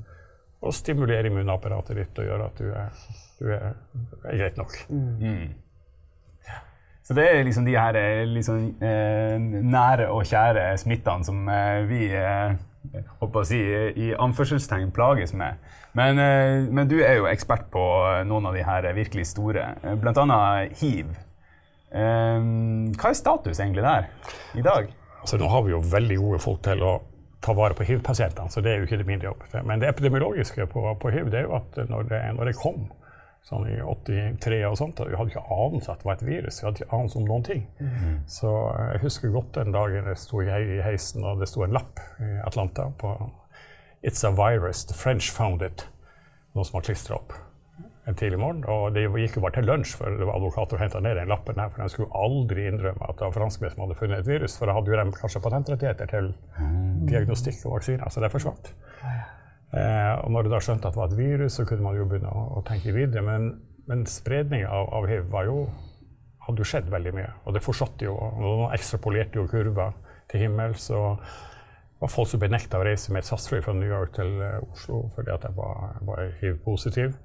Og 0.60 0.76
stimulerer 0.76 1.30
immunapparatet 1.30 1.96
ditt 1.96 2.20
og 2.20 2.28
gjør 2.28 2.44
at 2.50 2.60
du 2.60 2.68
er, 2.68 3.00
du 3.38 3.46
er, 3.56 3.78
er 4.28 4.40
greit 4.42 4.60
nok. 4.60 4.76
Så 7.10 7.16
det 7.16 7.24
er 7.26 7.40
liksom 7.48 7.64
de 7.66 7.78
her 7.80 7.96
eh, 7.96 8.26
liksom, 8.28 8.66
eh, 8.84 9.40
nære 9.40 10.10
og 10.12 10.28
kjære 10.28 10.66
smittene 10.78 11.26
som 11.26 11.48
eh, 11.48 11.80
vi 11.88 12.04
eh, 12.12 12.52
håper 13.20 13.42
å 13.42 13.46
si, 13.46 13.58
i 13.60 14.12
anførselstegn 14.16 14.92
plages 14.96 15.34
med. 15.36 15.60
Men, 15.92 16.18
eh, 16.22 16.68
men 16.70 16.88
du 16.88 17.00
er 17.02 17.18
jo 17.18 17.28
ekspert 17.30 17.68
på 17.72 17.82
eh, 18.08 18.22
noen 18.28 18.46
av 18.50 18.56
de 18.56 18.64
her 18.66 18.86
virkelig 18.96 19.26
store, 19.32 19.72
bl.a. 19.82 19.96
blant 20.00 20.22
annet 20.22 20.80
hiv. 20.80 21.10
Eh, 21.90 22.48
hva 22.96 23.10
er 23.10 23.18
status 23.18 23.58
egentlig 23.58 23.84
der 23.86 24.10
i 24.58 24.64
dag? 24.66 24.90
Altså, 25.20 25.38
nå 25.40 25.50
har 25.52 25.64
vi 25.66 25.74
jo 25.74 25.82
veldig 25.84 26.20
gode 26.22 26.42
folk 26.42 26.62
til 26.64 26.84
å 26.86 26.94
ta 27.44 27.54
vare 27.56 27.76
på 27.76 27.84
hiv-pasientene, 27.88 28.52
så 28.52 28.60
det 28.64 28.72
er 28.72 28.80
jo 28.80 28.88
ikke 28.88 29.00
det 29.00 29.08
min 29.08 29.22
jobb. 29.24 29.44
Men 29.64 29.80
det 29.80 29.88
epidemiologiske 29.88 30.66
på, 30.70 30.84
på 31.00 31.12
hiv 31.12 31.30
det 31.32 31.42
er 31.42 31.48
jo 31.48 31.56
at 31.56 31.78
når 31.88 32.08
det, 32.10 32.20
når 32.36 32.50
det 32.50 32.58
kom 32.60 32.84
sånn 33.48 33.66
i 33.66 33.76
83 33.80 34.60
og 34.68 34.78
sånt, 34.78 35.00
og 35.00 35.10
vi 35.10 35.18
hadde 35.18 35.32
ikke 35.32 35.56
anelse 35.56 35.92
at 35.92 36.02
det 36.02 36.08
var 36.08 36.18
et 36.18 36.26
virus. 36.28 36.60
Vi 36.60 36.66
hadde 36.66 36.82
ikke 36.82 36.96
anelse 36.96 37.18
om 37.18 37.28
noen 37.28 37.46
ting. 37.46 37.62
Så 38.30 38.54
jeg 38.92 39.02
husker 39.04 39.34
godt 39.34 39.54
den 39.56 39.72
dagen 39.74 40.10
jeg 40.12 40.22
sto 40.22 40.42
i 40.44 40.80
heisen, 40.84 41.24
og 41.24 41.40
det 41.40 41.48
sto 41.50 41.64
en 41.64 41.74
lapp 41.74 42.02
i 42.20 42.32
Atlanta 42.46 42.90
på 43.00 43.14
It's 44.02 44.24
a 44.24 44.30
virus. 44.32 44.84
The 44.88 44.94
French 44.96 45.30
found 45.32 45.62
it. 45.62 45.86
Noen 46.54 46.64
som 46.64 46.78
var 46.78 46.86
klistra 46.86 47.18
opp 47.18 47.34
en 48.08 48.16
tidlig 48.18 48.38
morgen. 48.40 48.62
Og 48.68 48.94
det 48.94 49.06
gikk 49.08 49.38
jo 49.38 49.44
bare 49.44 49.58
til 49.58 49.68
lunsj 49.68 49.96
før 49.98 50.16
det 50.18 50.28
var 50.28 50.38
advokater 50.38 50.76
som 50.76 50.84
henta 50.84 51.02
ned 51.04 51.18
den 51.20 51.30
lappen 51.30 51.60
her, 51.60 51.72
for 51.72 51.82
de 51.82 51.92
skulle 51.92 52.22
aldri 52.26 52.68
innrømme 52.70 53.08
at 53.08 53.18
det 53.18 53.26
var 53.26 53.36
franskmenn 53.36 53.74
som 53.74 53.84
hadde 53.84 53.98
funnet 53.98 54.22
et 54.22 54.30
virus, 54.30 54.56
for 54.58 54.70
da 54.70 54.76
hadde 54.76 54.92
jo 54.92 55.00
de 55.00 55.18
kanskje 55.18 55.44
patentrettigheter 55.44 56.10
til 56.14 56.32
diagnostikk 57.10 57.62
og 57.66 57.78
vaksiner, 57.78 58.08
så 58.10 58.24
det 58.24 58.32
forsvant. 58.32 58.72
Eh, 59.70 60.14
og 60.24 60.32
når 60.34 60.46
du 60.46 60.50
da 60.50 60.58
skjønte 60.64 60.88
at 60.88 60.96
det 60.96 61.00
var 61.00 61.12
et 61.12 61.20
virus, 61.20 61.58
så 61.58 61.66
kunne 61.68 61.84
man 61.84 61.98
jo 61.98 62.08
begynne 62.10 62.32
å, 62.32 62.46
å 62.58 62.64
tenke 62.66 62.94
videre. 62.96 63.22
Men, 63.26 63.52
men 63.90 64.06
spredning 64.10 64.66
av, 64.66 64.88
av 64.96 65.06
hiv 65.10 65.28
var 65.30 65.46
jo, 65.46 65.60
hadde 66.46 66.64
jo 66.64 66.70
skjedd 66.72 66.90
veldig 66.90 67.14
mye. 67.14 67.30
Og 67.44 67.54
det 67.54 67.62
fortsatte 67.64 68.08
jo. 68.08 68.16
og 68.16 68.42
Noen 68.42 68.74
ekstrapolerte 68.74 69.38
jo 69.38 69.46
kurver 69.50 69.94
til 70.30 70.46
himmels. 70.46 70.90
og 70.94 71.22
det 72.00 72.06
var 72.06 72.12
folk 72.14 72.30
som 72.30 72.40
ble 72.40 72.48
nekta 72.48 72.78
å 72.80 72.84
reise 72.86 73.12
med 73.12 73.26
SAS-fly 73.28 73.58
fra 73.60 73.74
New 73.76 73.90
York 73.90 74.14
til 74.16 74.38
eh, 74.40 74.60
Oslo 74.72 75.02
fordi 75.12 75.34
at 75.34 75.42
jeg 75.44 75.56
var, 75.58 75.98
var 76.08 76.30
hiv-positiv. 76.40 77.18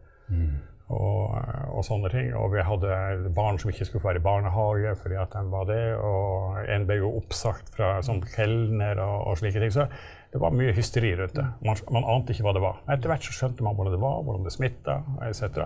Og, 0.85 1.31
og 1.71 1.81
sånne 1.87 2.11
ting. 2.13 2.27
Og 2.37 2.51
vi 2.53 2.61
hadde 2.61 3.31
barn 3.33 3.57
som 3.57 3.71
ikke 3.71 3.87
skulle 3.87 4.03
få 4.03 4.11
være 4.11 4.19
i 4.19 4.25
barnehage 4.25 4.91
fordi 4.99 5.17
at 5.17 5.31
de 5.33 5.45
var 5.53 5.65
det. 5.69 5.79
Og 5.95 6.59
en 6.75 6.85
ble 6.89 6.99
jo 6.99 7.13
oppsagt 7.21 7.71
fra 7.73 7.95
som 8.05 8.19
kelner 8.35 8.99
og, 9.01 9.15
og 9.31 9.39
slike 9.39 9.63
ting. 9.63 9.73
Så 9.73 9.87
det 10.35 10.39
var 10.43 10.51
mye 10.51 10.73
hysteri 10.75 11.13
rundt 11.15 11.37
det. 11.37 11.45
Man, 11.63 11.77
man 11.95 12.05
ante 12.11 12.33
ikke 12.35 12.43
hva 12.43 12.51
det 12.57 12.61
var. 12.63 12.79
Etter 12.91 13.07
hvert 13.07 13.23
så 13.23 13.31
skjønte 13.31 13.63
man 13.63 13.77
hvordan 13.77 13.93
det 13.95 14.01
var, 14.01 14.17
hvordan 14.27 14.43
det 14.43 14.51
smitta 14.51 14.97
etc. 15.23 15.61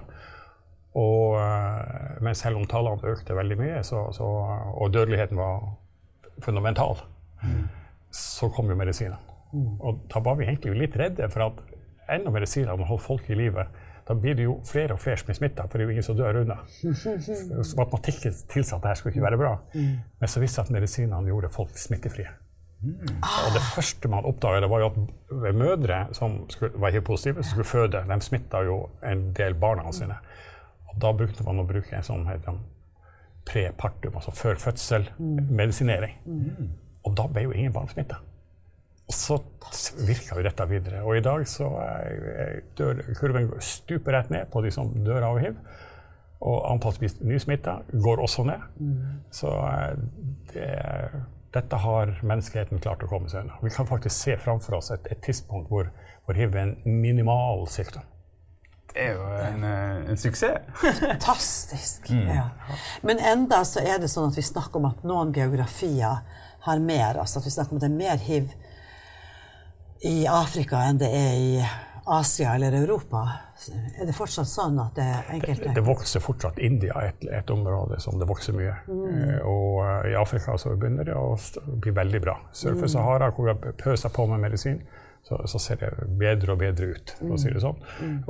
Og, 0.94 1.40
eh, 1.42 2.20
men 2.22 2.38
selv 2.38 2.60
om 2.60 2.68
tallene 2.70 3.10
økte 3.10 3.34
veldig 3.34 3.58
mye, 3.58 3.80
så, 3.88 4.04
så, 4.14 4.28
og 4.70 4.92
dødeligheten 4.94 5.40
var 5.42 5.72
fundamental, 6.46 7.02
så 8.14 8.50
kom 8.54 8.70
jo 8.70 8.78
medisinene. 8.78 9.18
Og 9.82 10.04
da 10.14 10.22
var 10.22 10.38
vi 10.38 10.46
egentlig 10.46 10.76
litt 10.78 10.98
redde 11.02 11.30
for 11.34 11.48
at 11.48 11.64
enda 12.14 12.30
medisinene 12.34 12.86
holdt 12.86 13.06
folk 13.08 13.30
i 13.34 13.38
live. 13.40 13.66
Da 14.06 14.14
blir 14.18 14.38
det 14.38 14.46
jo 14.46 14.60
flere 14.70 14.94
og 14.94 15.02
flere 15.02 15.18
som 15.18 15.32
blir 15.32 15.40
smitta, 15.40 15.66
for 15.66 15.78
det 15.78 15.88
er 15.88 15.90
jo 15.90 15.96
ingen 15.96 16.06
som 16.06 16.18
dør 16.18 16.44
unna. 16.44 16.60
Så 16.70 17.74
matematikken 17.82 18.38
tilsa 18.54 18.78
at 18.78 18.86
dette 18.86 19.02
skulle 19.02 19.16
ikke 19.18 19.26
være 19.26 19.42
bra. 19.42 19.56
Men 19.74 20.30
så 20.30 20.46
viste 20.46 20.62
det 20.62 20.70
at 20.70 20.78
medisinene 20.78 21.34
gjorde 21.34 21.52
folk 21.58 21.74
smittefrie. 21.78 22.30
Og 22.84 23.54
det 23.54 23.62
første 23.76 24.08
man 24.08 24.26
oppdaga, 24.26 24.68
var 24.72 24.80
jo 24.80 24.90
at 24.92 25.56
mødre 25.56 26.08
som 26.16 26.46
skulle, 26.50 26.80
var 26.80 26.94
hiv-positive, 26.96 27.44
som 27.44 27.52
skulle 27.52 27.68
føde, 27.68 28.04
de 28.08 28.22
smitta 28.24 28.62
jo 28.64 28.90
en 29.04 29.34
del 29.36 29.54
barna 29.60 29.92
sine. 29.92 30.16
Og 30.90 31.02
da 31.02 31.12
brukte 31.14 31.44
man 31.44 31.60
å 31.60 31.68
bruke 31.68 31.96
en 31.96 32.04
sånn 32.08 32.24
heter 32.30 32.56
prepartum, 33.50 34.16
altså 34.16 34.32
før 34.32 34.56
fødsel, 34.62 35.10
medisinering. 35.20 36.16
Og 37.04 37.16
da 37.18 37.28
ble 37.28 37.44
jo 37.48 37.52
ingen 37.56 37.74
barn 37.74 37.90
smitta. 37.92 38.20
Og 39.10 39.14
så 39.16 39.40
virka 40.06 40.38
jo 40.38 40.44
dette 40.46 40.68
videre. 40.70 41.04
Og 41.04 41.18
i 41.18 41.22
dag 41.26 41.48
så 41.48 41.68
er- 41.82 42.62
dør 42.78 43.02
kurven 43.20 43.52
stuper 43.60 44.12
rett 44.14 44.30
ned 44.30 44.52
på 44.52 44.62
de 44.62 44.72
som 44.72 44.92
dør 45.04 45.24
av 45.24 45.40
hiv. 45.40 45.56
Og 46.42 46.72
antall 46.72 46.94
nysmitta 47.22 47.82
går 47.92 48.22
også 48.22 48.46
ned. 48.46 48.62
Så 49.32 49.50
det 50.54 50.54
det, 50.54 51.26
dette 51.54 51.80
har 51.82 52.14
menneskeheten 52.22 52.82
klart 52.84 53.04
å 53.04 53.10
komme 53.10 53.30
seg 53.32 53.46
unna. 53.46 53.58
Vi 53.64 53.72
kan 53.74 53.88
faktisk 53.90 54.16
se 54.16 54.38
framfor 54.38 54.78
oss 54.80 54.92
et, 54.94 55.08
et 55.12 55.22
tidspunkt 55.26 55.72
hvor, 55.72 55.90
hvor 56.26 56.38
hiv 56.38 56.56
er 56.56 56.68
en 56.68 56.76
minimal 57.02 57.66
sykdom. 57.72 58.06
Det 58.90 59.04
er 59.06 59.18
jo 59.18 59.26
en, 59.38 59.64
eh, 59.64 60.10
en 60.12 60.18
suksess. 60.18 60.70
Fantastisk. 61.00 62.10
Ja. 62.10 62.50
Men 63.06 63.22
enda 63.22 63.62
så 63.66 63.84
er 63.86 64.02
det 64.02 64.10
sånn 64.10 64.32
at 64.32 64.38
vi 64.38 64.46
snakker 64.46 64.82
om 64.82 64.90
at 64.90 65.04
noen 65.06 65.34
geografier 65.34 66.24
har 66.66 66.82
mer. 66.84 67.20
Altså 67.22 67.40
at 67.40 67.48
vi 67.48 67.54
snakker 67.54 67.76
om 67.76 67.82
at 67.82 67.86
det 67.86 67.92
er 67.92 68.00
mer 68.00 68.24
hiv 68.26 68.56
i 70.10 70.16
Afrika 70.32 70.82
enn 70.88 71.00
det 71.02 71.10
er 71.12 71.38
i 71.38 71.54
Asia 72.10 72.56
eller 72.56 72.74
Europa. 72.74 73.22
Er 74.00 74.08
det 74.08 74.16
fortsatt 74.16 74.48
sånn 74.50 74.80
at 74.82 74.96
det 74.98 75.06
er 75.06 75.34
enkelte 75.36 75.74
Det 75.76 75.84
vokser 75.86 76.24
fortsatt 76.24 76.60
India, 76.64 76.96
et, 77.06 77.26
et 77.28 77.52
område 77.54 78.00
som 78.02 78.18
det 78.20 78.28
vokser 78.30 78.56
mye. 78.58 78.78
Mm. 78.88 79.36
Og 79.50 79.84
eh, 79.84 80.14
i 80.14 80.16
Afrika 80.18 80.56
så 80.58 80.74
begynner 80.80 81.10
det 81.10 81.18
å 81.18 81.36
bli 81.84 81.94
veldig 81.96 82.24
bra. 82.24 82.40
Sør 82.56 82.80
for 82.80 82.92
Sahara, 82.92 83.30
hvor 83.36 83.50
vi 83.50 83.54
har 83.54 83.78
pøsa 83.84 84.10
på 84.14 84.26
med 84.32 84.42
medisin, 84.48 84.82
så, 85.28 85.38
så 85.52 85.60
ser 85.60 85.82
det 85.84 86.08
bedre 86.18 86.56
og 86.56 86.62
bedre 86.64 86.90
ut. 86.96 87.14
for 87.20 87.36
å 87.36 87.40
si 87.42 87.52
det 87.54 87.62
sånn. 87.62 87.78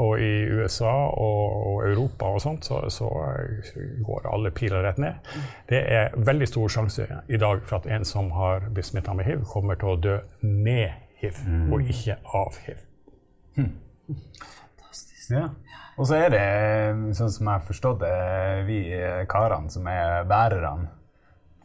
Og 0.01 0.19
i 0.19 0.33
USA 0.59 0.91
og, 1.07 1.55
og 1.71 1.85
Europa 1.87 2.33
og 2.35 2.41
sånt, 2.43 2.67
så, 2.67 2.81
så 2.91 3.07
eh, 3.29 3.79
går 4.03 4.27
alle 4.33 4.51
piler 4.55 4.83
rett 4.83 4.99
ned. 4.99 5.31
Det 5.69 5.79
er 5.79 6.17
veldig 6.17 6.49
stor 6.49 6.75
sjanse 6.79 7.07
i 7.27 7.39
dag 7.39 7.63
for 7.63 7.79
at 7.79 7.87
en 7.87 8.07
som 8.07 8.33
har 8.35 8.67
blitt 8.73 8.89
smitta 8.91 9.15
med 9.15 9.29
hiv, 9.29 9.45
kommer 9.47 9.79
til 9.79 9.93
å 9.93 9.99
dø 10.09 10.19
med 10.41 10.89
hiv, 11.21 11.39
og 11.71 11.83
ikke 11.83 12.19
av 12.35 12.59
hiv. 12.65 12.88
Ja. 15.29 15.49
Og 15.99 16.07
så 16.09 16.15
er 16.15 16.31
det, 16.33 16.45
sånn 17.17 17.29
som 17.29 17.45
jeg 17.45 17.59
har 17.59 17.65
forstått 17.67 17.99
det, 18.01 18.13
vi 18.65 18.79
karene 19.29 19.69
som 19.69 19.85
er 19.91 20.23
bærerne 20.29 20.87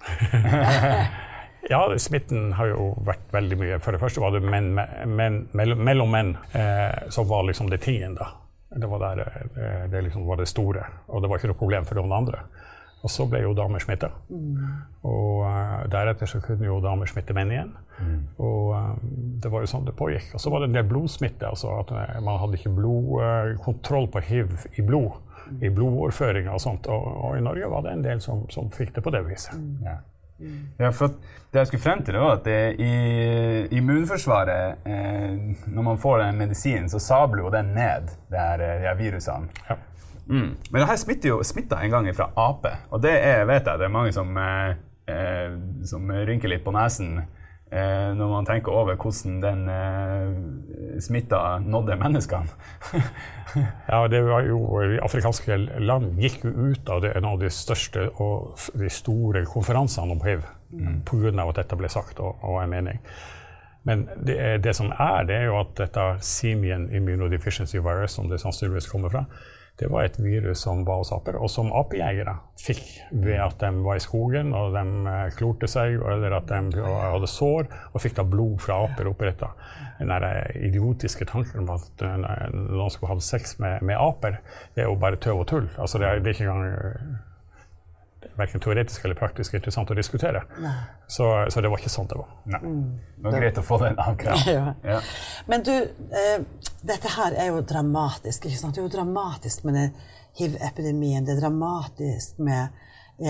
Ja, 1.71 1.99
smitten 1.99 2.53
har 2.59 2.69
jo 2.75 2.91
vært 3.07 3.31
veldig 3.33 3.57
mye. 3.57 3.77
For 3.81 3.97
det 3.97 4.01
første 4.03 4.21
var 4.21 4.35
det 4.35 4.43
menn, 4.45 4.75
menn, 4.77 5.39
mellom, 5.57 5.81
mellom 5.81 6.11
menn 6.13 6.35
eh, 6.53 7.07
som 7.15 7.29
var 7.31 7.47
liksom 7.49 7.71
det 7.73 7.81
tingen, 7.87 8.19
da. 8.19 8.35
Det 8.75 8.91
var 8.91 9.01
der 9.01 9.23
eh, 9.25 9.87
det 9.89 10.03
liksom 10.05 10.27
var 10.29 10.43
det 10.43 10.51
store, 10.51 10.85
og 11.09 11.23
det 11.23 11.31
var 11.31 11.41
ikke 11.41 11.53
noe 11.55 11.61
problem 11.63 11.89
for 11.89 12.01
noen 12.01 12.13
andre. 12.19 12.43
Og 13.05 13.13
så 13.13 13.27
ble 13.29 13.43
jo 13.45 13.53
damer 13.57 13.83
smitta. 13.85 14.09
Og 15.05 15.43
uh, 15.45 15.83
deretter 15.93 16.31
så 16.31 16.41
kunne 16.45 16.65
jo 16.65 16.81
damer 16.81 17.11
smitte 17.11 17.37
menn 17.37 17.53
igjen. 17.53 17.75
Og 18.41 18.71
uh, 18.73 18.95
det 19.45 19.53
var 19.53 19.65
jo 19.65 19.71
sånn 19.75 19.85
det 19.85 19.93
pågikk. 19.99 20.31
Og 20.35 20.41
så 20.41 20.53
var 20.53 20.63
det 20.63 20.71
en 20.71 20.79
del 20.79 20.89
blodsmitte. 20.89 21.51
altså 21.51 21.75
at 21.83 21.93
uh, 21.93 22.17
Man 22.25 22.41
hadde 22.41 22.57
ikke 22.57 22.73
blod, 22.73 23.61
kontroll 23.65 24.09
på 24.09 24.25
hiv 24.25 24.57
i 24.73 24.87
blod. 24.87 25.21
I 25.61 25.69
blodoverføringa 25.69 26.57
og 26.57 26.65
sånt. 26.65 26.89
Og, 26.89 27.07
og, 27.13 27.37
i 27.37 27.45
Norge 27.45 27.69
var 27.69 27.85
det 27.85 27.93
en 27.93 28.09
del 28.09 28.25
som, 28.25 28.47
som 28.51 28.73
fikk 28.73 28.97
det 28.97 29.05
på 29.05 29.13
det 29.13 29.21
viset. 29.29 29.61
Ja. 29.85 30.01
Ja, 30.79 30.91
for 30.91 31.09
Det 31.53 31.61
jeg 31.61 31.67
skulle 31.67 31.83
frem 31.83 32.01
til, 32.03 32.17
var 32.19 32.33
at 32.41 32.45
det, 32.45 32.81
i 32.83 33.77
immunforsvaret, 33.79 34.81
eh, 34.87 35.37
når 35.71 35.83
man 35.83 35.99
får 35.99 36.19
den 36.19 36.39
medisinen, 36.39 36.89
så 36.91 36.99
sabler 36.99 37.45
jo 37.45 37.51
den 37.55 37.67
ned, 37.77 38.11
de 38.31 38.37
her, 38.37 38.57
de 38.59 38.89
her 38.89 38.97
virusene. 38.99 39.47
Ja. 39.71 39.77
Mm. 40.27 40.57
Men 40.71 40.81
det 40.81 40.89
her 40.89 41.01
smitter 41.01 41.35
jo 41.35 41.43
smitta 41.45 41.83
en 41.83 41.93
gang 41.93 42.11
fra 42.17 42.31
ape, 42.41 42.73
og 42.91 43.03
det 43.05 43.15
er, 43.19 43.45
vet 43.49 43.67
jeg 43.67 43.81
det 43.81 43.89
er 43.89 43.93
mange 43.93 44.13
som, 44.17 44.31
eh, 44.41 44.77
eh, 45.11 45.57
som 45.85 46.11
rynker 46.11 46.49
litt 46.49 46.65
på 46.65 46.73
nesen 46.75 47.19
eh, 47.21 48.11
når 48.17 48.31
man 48.31 48.49
tenker 48.49 48.73
over 48.73 48.97
hvordan 48.97 49.37
den 49.43 49.69
eh, 49.69 50.99
smitta 51.05 51.59
nådde 51.61 51.99
menneskene. 52.01 52.49
ja, 53.93 54.01
det 54.09 54.25
var 54.25 54.49
jo, 54.49 54.61
Afrikanske 55.05 55.59
land 55.83 56.19
gikk 56.23 56.45
jo 56.49 56.73
ut 56.73 56.91
av 56.91 57.05
det, 57.05 57.15
en 57.19 57.29
av 57.29 57.41
de 57.43 57.53
største 57.53 58.09
og 58.23 58.57
de 58.79 58.91
store 58.91 59.45
konferansene 59.51 60.17
om 60.17 60.25
hiv 60.25 60.45
mm. 60.73 61.01
pga. 61.09 61.35
at 61.49 61.63
dette 61.63 61.81
ble 61.81 61.93
sagt 61.93 62.21
og, 62.21 62.39
og 62.43 62.63
en 62.63 62.77
mening. 62.77 63.01
Men 63.85 64.07
det, 64.17 64.65
det, 64.65 64.73
som 64.77 64.93
er, 64.93 65.27
det 65.29 65.37
er 65.37 65.51
jo 65.51 65.59
at 65.61 65.75
dette 65.77 66.05
simian 66.25 66.89
immunodeficiency 66.89 67.83
virus, 67.85 68.17
som 68.17 68.31
det 68.31 68.41
sannsynligvis 68.41 68.89
kommer 68.89 69.13
fra, 69.13 69.27
det 69.81 69.89
var 69.91 70.05
et 70.07 70.19
virus 70.23 70.61
som 70.63 70.85
var 70.87 71.01
hos 71.01 71.11
aper, 71.13 71.35
og 71.43 71.51
som 71.51 71.73
apejegere 71.75 72.37
fikk 72.61 72.85
ved 73.11 73.41
at 73.43 73.59
de 73.59 73.71
var 73.83 73.99
i 73.99 74.03
skogen 74.03 74.53
og 74.55 74.77
de 74.77 74.85
eh, 75.11 75.33
klorte 75.35 75.67
seg, 75.71 75.97
eller 75.99 76.37
at 76.37 76.47
de 76.53 76.85
hadde 76.85 77.31
sår 77.31 77.67
og 77.91 78.03
fikk 78.05 78.15
da 78.21 78.27
blod 78.29 78.63
fra 78.63 78.79
aper 78.87 79.11
oppretta. 79.11 79.51
Den 79.99 80.13
der 80.15 80.55
idiotiske 80.55 81.27
tanken 81.31 81.65
om 81.65 81.75
at 81.75 82.07
eh, 82.07 82.49
noen 82.55 82.95
skulle 82.95 83.17
ha 83.17 83.19
sex 83.19 83.59
med, 83.59 83.83
med, 83.83 83.99
aper, 83.99 84.39
det 84.77 84.85
er 84.85 84.91
jo 84.93 84.99
bare 85.01 85.19
tøv 85.19 85.43
og 85.43 85.49
tull. 85.51 85.71
Altså, 85.75 85.99
det, 85.99 86.07
er, 86.07 86.23
det 86.23 86.31
er 86.31 86.39
ikke 86.39 86.51
engang 86.53 87.19
verken 88.39 88.61
teoretisk 88.61 89.05
eller 89.05 89.19
praktisk 89.19 89.55
interessant 89.55 89.91
å 89.91 89.97
diskutere. 89.97 90.43
Så, 91.07 91.27
så, 91.51 91.61
det 91.61 91.71
var 91.73 91.83
ikke 91.83 91.93
sånn 91.93 92.09
det 92.11 92.19
var. 92.19 92.33
Nei. 92.55 92.61
Det 93.17 93.29
var 93.29 93.39
greit 93.45 93.61
å 93.61 93.67
få 93.67 93.81
den 93.85 94.01
avklart. 94.01 94.49
Ja. 94.55 94.75
Ja. 94.85 95.01
Men 95.51 95.65
du, 95.67 95.73
eh, 95.75 96.69
dette 96.83 97.15
her 97.17 97.37
er 97.39 97.53
jo 97.53 97.63
dramatisk. 97.67 98.47
ikke 98.47 98.61
sant? 98.61 98.77
Det 98.77 98.83
er 98.83 98.89
jo 98.89 98.97
dramatisk 98.97 99.65
med 99.69 99.79
den 99.81 99.95
hiv-epidemien. 100.39 101.25
Det 101.27 101.37
er 101.37 101.43
dramatisk 101.45 102.39
med 102.45 102.75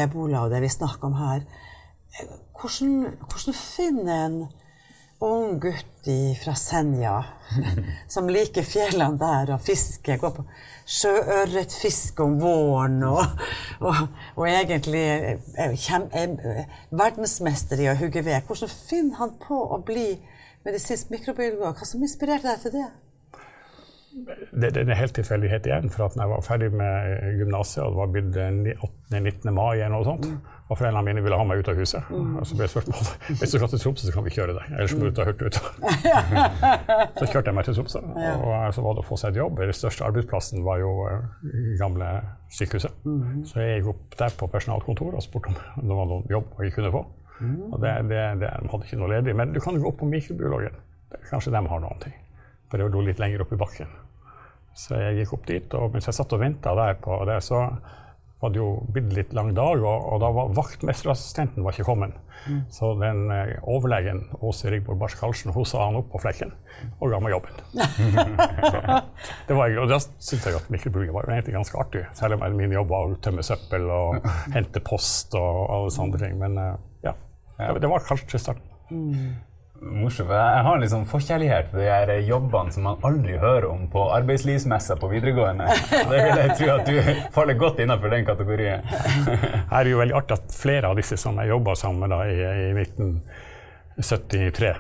ebola 0.05 0.45
og 0.45 0.53
det 0.55 0.63
vi 0.65 0.73
snakker 0.73 1.11
om 1.11 1.17
her. 1.21 1.45
Hvordan, 2.61 3.17
hvordan 3.27 3.57
finner 3.59 4.27
en 4.27 4.39
ung 5.25 5.59
gutt 5.63 6.09
fra 6.45 6.53
Senja 6.55 7.25
som 8.13 8.29
liker 8.29 8.67
fjellene 8.67 9.17
der 9.21 9.55
og 9.55 9.63
fisker, 9.65 10.19
går 10.21 10.35
på 10.37 10.45
sjøørretfiske 10.85 12.25
om 12.25 12.35
våren 12.43 12.99
og, 13.09 13.23
og, 13.81 14.03
og 14.37 14.49
egentlig 14.51 15.01
er, 15.01 15.39
er, 15.65 16.35
verdensmester 16.93 17.81
i 17.81 17.89
å 17.89 17.97
hugge 17.97 18.25
ved. 18.27 18.45
Hvordan 18.45 18.75
finner 18.75 19.23
han 19.23 19.33
på 19.41 19.57
å 19.57 19.81
bli 19.87 20.11
medisinsk 20.67 21.15
mikrobiolog? 21.15 21.79
Hva 21.79 21.89
som 21.89 22.05
inspirerte 22.05 22.51
deg 22.51 22.67
til 22.67 22.77
det? 22.77 22.91
Det, 24.53 24.75
det 24.77 24.85
er 24.85 25.01
helt 25.01 25.17
tilfeldighet 25.17 25.65
igjen. 25.71 25.89
For 25.91 26.07
at 26.07 26.19
når 26.19 26.27
jeg 26.27 26.35
var 26.35 26.45
ferdig 26.47 26.69
med 26.77 27.41
gymnaset, 27.41 27.81
og 27.83 27.95
det 27.95 28.03
var 28.03 28.13
blitt 28.13 28.37
19. 29.25 29.57
mai 29.57 29.79
eller 29.79 29.97
noe 29.97 30.11
sånt, 30.13 30.29
mm 30.29 30.54
og 30.65 30.79
foreldrene 30.79 31.05
mine 31.05 31.23
ville 31.25 31.37
ha 31.37 31.45
meg 31.45 31.61
ut 31.61 31.69
av 31.69 31.77
huset. 31.77 32.07
Mm. 32.09 32.37
Og 32.41 32.47
så 32.49 32.57
ble 32.57 32.69
spørsmålet 32.73 33.27
hvis 33.41 33.53
du 33.53 33.57
skal 33.59 33.71
til 33.73 33.83
Tromsø, 33.83 34.07
så 34.07 34.15
kan 34.15 34.25
vi 34.25 34.33
kjøre 34.33 34.55
deg. 34.57 34.71
Ellers 34.73 34.95
må 34.97 35.09
du 35.11 35.17
ta 35.17 35.27
Hurtigruta. 35.29 35.61
så 37.19 37.29
kjørte 37.29 37.51
jeg 37.51 37.57
meg 37.59 37.67
til 37.69 37.77
Tromsø, 37.77 38.01
og 38.01 38.55
så 38.77 38.85
var 38.87 38.97
det 38.97 39.03
å 39.05 39.09
få 39.11 39.19
seg 39.21 39.35
et 39.35 39.41
jobb. 39.43 39.61
Den 39.61 39.77
største 39.77 40.07
arbeidsplassen 40.09 40.65
var 40.65 40.81
jo 40.81 40.95
eh, 41.11 41.75
gamle 41.81 42.09
sykehuset. 42.49 42.97
Mm. 43.05 43.43
Så 43.51 43.61
jeg 43.61 43.83
gikk 43.83 43.91
opp 43.93 44.17
der 44.23 44.39
på 44.41 44.49
personalkontoret 44.55 45.21
og 45.21 45.27
spurte 45.27 45.53
om 45.83 45.85
det 45.85 45.99
var 46.01 46.09
noen 46.11 46.33
jobb 46.33 46.57
jeg 46.65 46.77
kunne 46.79 46.95
få. 46.95 47.05
Mm. 47.43 47.59
Og 47.69 47.77
det, 47.83 47.93
det, 48.09 48.23
det, 48.41 48.53
de 48.63 48.73
hadde 48.73 48.89
ikke 48.89 49.01
noe 49.03 49.11
ledig. 49.13 49.35
Men 49.37 49.53
du 49.53 49.61
kan 49.61 49.77
gå 49.77 49.91
opp 49.91 50.01
på 50.01 50.09
mikrobiologen. 50.09 50.81
Kanskje 51.29 51.53
de 51.53 51.61
har 51.61 51.85
noen 51.85 52.01
ting. 52.01 52.17
For 52.71 52.81
det 52.81 52.89
lå 52.89 53.05
litt 53.05 53.21
lenger 53.21 53.45
opp 53.45 53.53
i 53.53 53.61
bakken. 53.61 53.93
Så 54.75 54.97
jeg 54.99 55.21
gikk 55.21 55.37
opp 55.37 55.45
dit, 55.47 55.77
og 55.79 55.93
mens 55.95 56.09
jeg 56.09 56.17
satt 56.17 56.33
og 56.35 56.41
venta 56.43 56.73
der 56.75 56.97
på 57.05 57.21
det, 57.29 57.37
så 57.47 57.61
hadde 58.43 58.61
jo 58.61 58.69
blitt 58.93 59.13
litt 59.17 59.33
lang 59.37 59.53
dag, 59.57 59.81
og, 59.81 60.09
og 60.13 60.21
da 60.23 60.31
var 60.35 60.51
vaktmesterassistenten 60.57 61.65
var 61.65 61.77
ikke 61.77 61.87
kommet. 61.89 62.17
Mm. 62.45 62.59
Så 62.75 62.91
den 63.01 63.23
eh, 63.33 63.55
overlegen 63.71 64.25
Åse 64.45 64.69
Rigborg 64.73 64.99
Barsk 65.01 65.23
Karlsen 65.23 65.55
hun 65.55 65.65
sa 65.69 65.87
han 65.87 65.97
opp 65.97 66.11
på 66.13 66.21
flekken 66.21 66.53
og 66.99 67.15
ga 67.15 67.21
meg 67.25 67.33
jobben. 67.33 67.63
det 69.49 69.57
var, 69.57 69.79
og 69.81 69.89
da 69.89 70.01
syntes 70.03 70.51
jeg 70.51 70.59
at 70.59 70.69
mikrobiologi 70.75 71.15
var 71.15 71.31
egentlig 71.31 71.57
ganske 71.57 71.81
artig, 71.81 72.05
selv 72.19 72.37
om 72.37 72.59
min 72.59 72.77
jobb 72.77 72.93
var 72.93 73.09
å 73.09 73.17
tømme 73.25 73.47
søppel 73.47 73.89
og 73.95 74.29
hente 74.53 74.85
post 74.85 75.39
og 75.39 75.65
alle 75.65 75.95
sånne 75.95 76.21
ting. 76.21 76.37
Men 76.43 76.61
uh, 76.61 76.71
ja, 77.07 77.17
det, 77.57 77.81
det, 77.81 77.91
var 77.91 78.05
kanskje 78.11 78.43
starten. 78.43 78.71
Mm 78.93 79.35
morsomt. 79.85 80.31
Jeg 80.33 80.63
har 80.67 80.81
liksom 80.81 81.05
forkjærlighet 81.09 81.71
for 81.71 81.83
de 81.83 81.89
her 81.89 82.13
jobbene 82.27 82.75
som 82.75 82.87
man 82.89 83.05
aldri 83.07 83.37
hører 83.41 83.67
om 83.71 83.87
på 83.93 84.07
arbeidslivsmessa 84.17 84.97
på 85.01 85.11
videregående. 85.13 85.69
Det 85.91 86.21
vil 86.21 86.41
jeg 86.43 86.57
tro 86.59 86.71
at 86.75 86.89
du 86.89 86.97
faller 87.35 87.59
godt 87.61 87.83
innenfor 87.85 88.13
den 88.13 88.27
kategorien. 88.29 88.87
Her 89.73 89.81
er 89.83 89.91
jo 89.91 90.01
veldig 90.01 90.17
artig 90.19 90.39
at 90.39 90.57
flere 90.57 90.91
av 90.91 90.99
disse 91.01 91.19
som 91.21 91.39
jeg 91.41 91.53
jobba 91.53 91.77
sammen 91.79 92.11
med 92.11 92.33
i, 92.33 92.41
i 92.69 92.71
1973, 92.85 94.73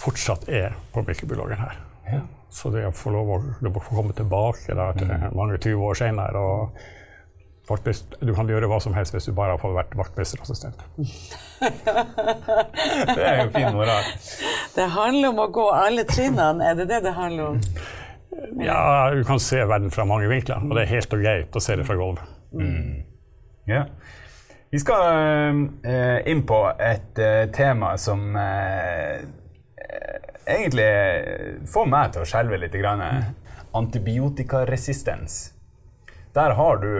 fortsatt 0.00 0.48
er 0.52 0.76
på 0.92 1.04
mikrobiologen 1.06 1.60
her. 1.60 1.78
Ja. 2.10 2.20
Så 2.52 2.70
det 2.72 2.84
å 2.88 2.92
få 2.94 3.12
lov 3.14 3.30
å, 3.32 3.38
å 3.68 3.86
komme 3.88 4.14
tilbake 4.16 4.76
da, 4.76 4.90
til 4.96 5.10
mm. 5.10 5.32
mange 5.36 5.58
20 5.58 5.88
år 5.88 5.98
senere 5.98 6.42
og 6.42 6.84
du 7.66 8.30
kan 8.34 8.46
gjøre 8.46 8.68
hva 8.70 8.78
som 8.82 8.94
helst 8.94 9.14
hvis 9.16 9.26
du 9.26 9.32
bare 9.34 9.56
har 9.56 9.62
fått 9.62 9.74
vært 9.74 9.94
vaktmesterassistent. 9.98 10.78
det 13.16 13.26
er 13.26 13.40
jo 13.42 13.48
fin 13.54 13.74
moral. 13.74 14.04
Det 14.76 14.86
handler 14.94 15.28
om 15.32 15.38
å 15.42 15.48
gå 15.54 15.66
alle 15.74 16.04
trinnene, 16.06 16.62
er 16.62 16.74
det 16.78 16.86
det 16.92 17.00
det 17.08 17.14
handler 17.16 17.54
om? 17.54 17.58
Ja, 18.62 19.10
du 19.10 19.24
kan 19.26 19.40
se 19.42 19.64
verden 19.64 19.90
fra 19.90 20.04
mange 20.06 20.28
vinkler, 20.30 20.62
og 20.62 20.76
det 20.76 20.82
er 20.84 20.94
helt 20.94 21.16
og 21.16 21.24
greit 21.24 21.56
å 21.56 21.60
se 21.62 21.76
det 21.78 21.86
fra 21.88 21.96
gulvet. 21.98 22.22
Mm. 22.54 23.02
Yeah. 23.66 23.86
Vi 24.70 24.78
skal 24.82 25.02
uh, 25.86 26.18
inn 26.28 26.42
på 26.46 26.60
et 26.78 27.18
uh, 27.18 27.46
tema 27.54 27.96
som 27.98 28.36
uh, 28.36 29.16
egentlig 30.46 30.90
får 31.70 31.86
meg 31.90 32.14
til 32.14 32.22
å 32.22 32.28
skjelve 32.28 32.60
litt. 32.60 32.76
Grann. 32.76 33.02
Antibiotikaresistens. 33.76 35.55
Der 36.36 36.52
har 36.52 36.76
du 36.82 36.90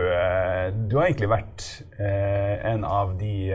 Du 0.89 0.97
har 0.97 1.05
egentlig 1.07 1.29
vært 1.29 1.83
en 2.01 2.85
av 2.89 3.19
de 3.21 3.53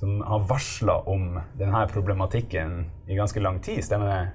som 0.00 0.22
har 0.24 0.40
varsla 0.48 0.94
om 1.12 1.36
denne 1.60 1.82
problematikken 1.92 2.86
i 3.06 3.16
ganske 3.18 3.40
lang 3.40 3.60
tid, 3.60 3.84
stemmer 3.84 4.08
det? 4.08 4.30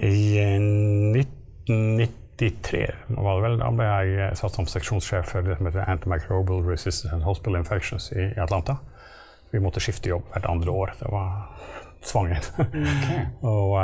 I 0.00 0.40
1993 0.40 2.86
var 3.12 3.36
det 3.36 3.42
vel, 3.44 3.58
da 3.60 3.68
ble 3.76 3.84
jeg 3.84 4.32
satt 4.40 4.56
som 4.56 4.64
seksjonssjef 4.70 5.28
for 5.34 5.40
det 5.44 5.58
som 5.58 5.66
heter 5.68 5.84
Antimicrobial 5.84 6.64
Resistant 6.64 7.28
Hospital 7.28 7.60
Infections 7.60 8.08
i 8.16 8.32
Atlanta. 8.40 8.80
Vi 9.52 9.60
måtte 9.60 9.84
skifte 9.84 10.08
jobb 10.14 10.24
hvert 10.32 10.48
andre 10.48 10.70
år. 10.72 10.96
Det 10.96 11.12
var 11.12 11.44
svanger. 12.00 12.40
Okay. 12.64 13.20
og 13.52 13.76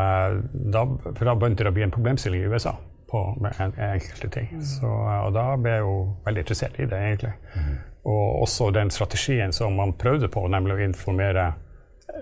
da, 0.72 0.80
for 1.12 1.24
da 1.28 1.36
begynte 1.36 1.60
det 1.66 1.72
å 1.74 1.76
bli 1.76 1.84
en 1.86 1.94
problemstilling 1.94 2.40
i 2.40 2.48
USA 2.56 2.72
på, 3.12 3.22
med 3.44 3.60
enkelte 3.60 4.28
ting. 4.32 4.48
Mm. 4.56 4.66
Så, 4.66 4.88
og 4.88 5.32
da 5.36 5.46
ble 5.60 5.76
jeg 5.76 5.84
jo 5.84 5.96
veldig 6.26 6.44
interessert 6.46 6.78
i 6.80 6.88
det, 6.88 7.00
egentlig. 7.08 7.32
Mm. 7.54 7.72
Og 8.12 8.42
også 8.46 8.70
den 8.74 8.90
strategien 8.90 9.52
som 9.54 9.76
man 9.78 9.94
prøvde 9.98 10.30
på, 10.32 10.46
nemlig 10.50 10.78
å 10.78 10.84
informere 10.88 11.52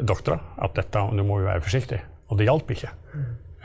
doktorer 0.04 0.42
at 0.60 0.74
dette, 0.76 1.04
nå 1.14 1.26
må 1.26 1.40
vi 1.40 1.48
være 1.48 1.64
forsiktige. 1.64 2.02
Og 2.30 2.38
det 2.38 2.48
hjalp 2.50 2.72
ikke. 2.74 2.90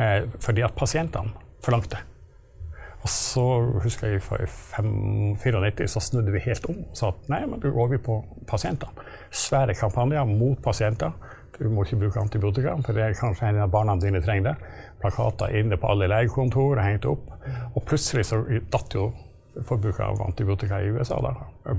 Eh, 0.02 0.22
fordi 0.44 0.64
at 0.66 0.78
pasientene 0.78 1.34
forlangte. 1.66 2.00
Og 3.06 3.12
så 3.14 3.44
husker 3.84 4.16
jeg 4.16 4.22
fra 4.26 4.40
1994 4.82 5.92
så 5.94 6.02
snudde 6.02 6.34
vi 6.34 6.42
helt 6.48 6.66
om 6.72 6.80
og 6.88 6.98
sa 6.98 7.12
at 7.12 7.28
nei, 7.30 7.44
men 7.46 7.62
nå 7.62 7.70
går 7.76 7.92
vi 7.92 8.00
på 8.02 8.18
pasientene. 8.50 9.06
Svære 9.30 9.76
kampanjer 9.78 10.26
mot 10.26 10.58
pasienter. 10.66 11.14
Du 11.56 11.70
må 11.72 11.86
ikke 11.86 12.00
bruke 12.02 12.20
antibiotika, 12.20 12.74
for 12.84 12.98
det 12.98 13.04
er 13.06 13.20
kanskje 13.20 13.48
en 13.48 13.62
av 13.64 13.70
barna 13.72 13.94
dine 14.02 14.20
trenger 14.26 14.50
det. 14.50 14.56
Plakater 15.02 15.56
inne 15.60 15.78
på 15.78 15.92
alle 15.92 16.10
legekontor 16.12 16.82
hengt 16.82 17.08
opp. 17.10 17.30
Og 17.74 17.84
plutselig 17.86 18.28
så 18.30 18.42
datt 18.72 18.96
jo 18.96 19.10
forbruket 19.64 20.04
av 20.04 20.22
antibiotika 20.26 20.82
i 20.84 20.92
USA 20.92 21.20
da, 21.24 21.34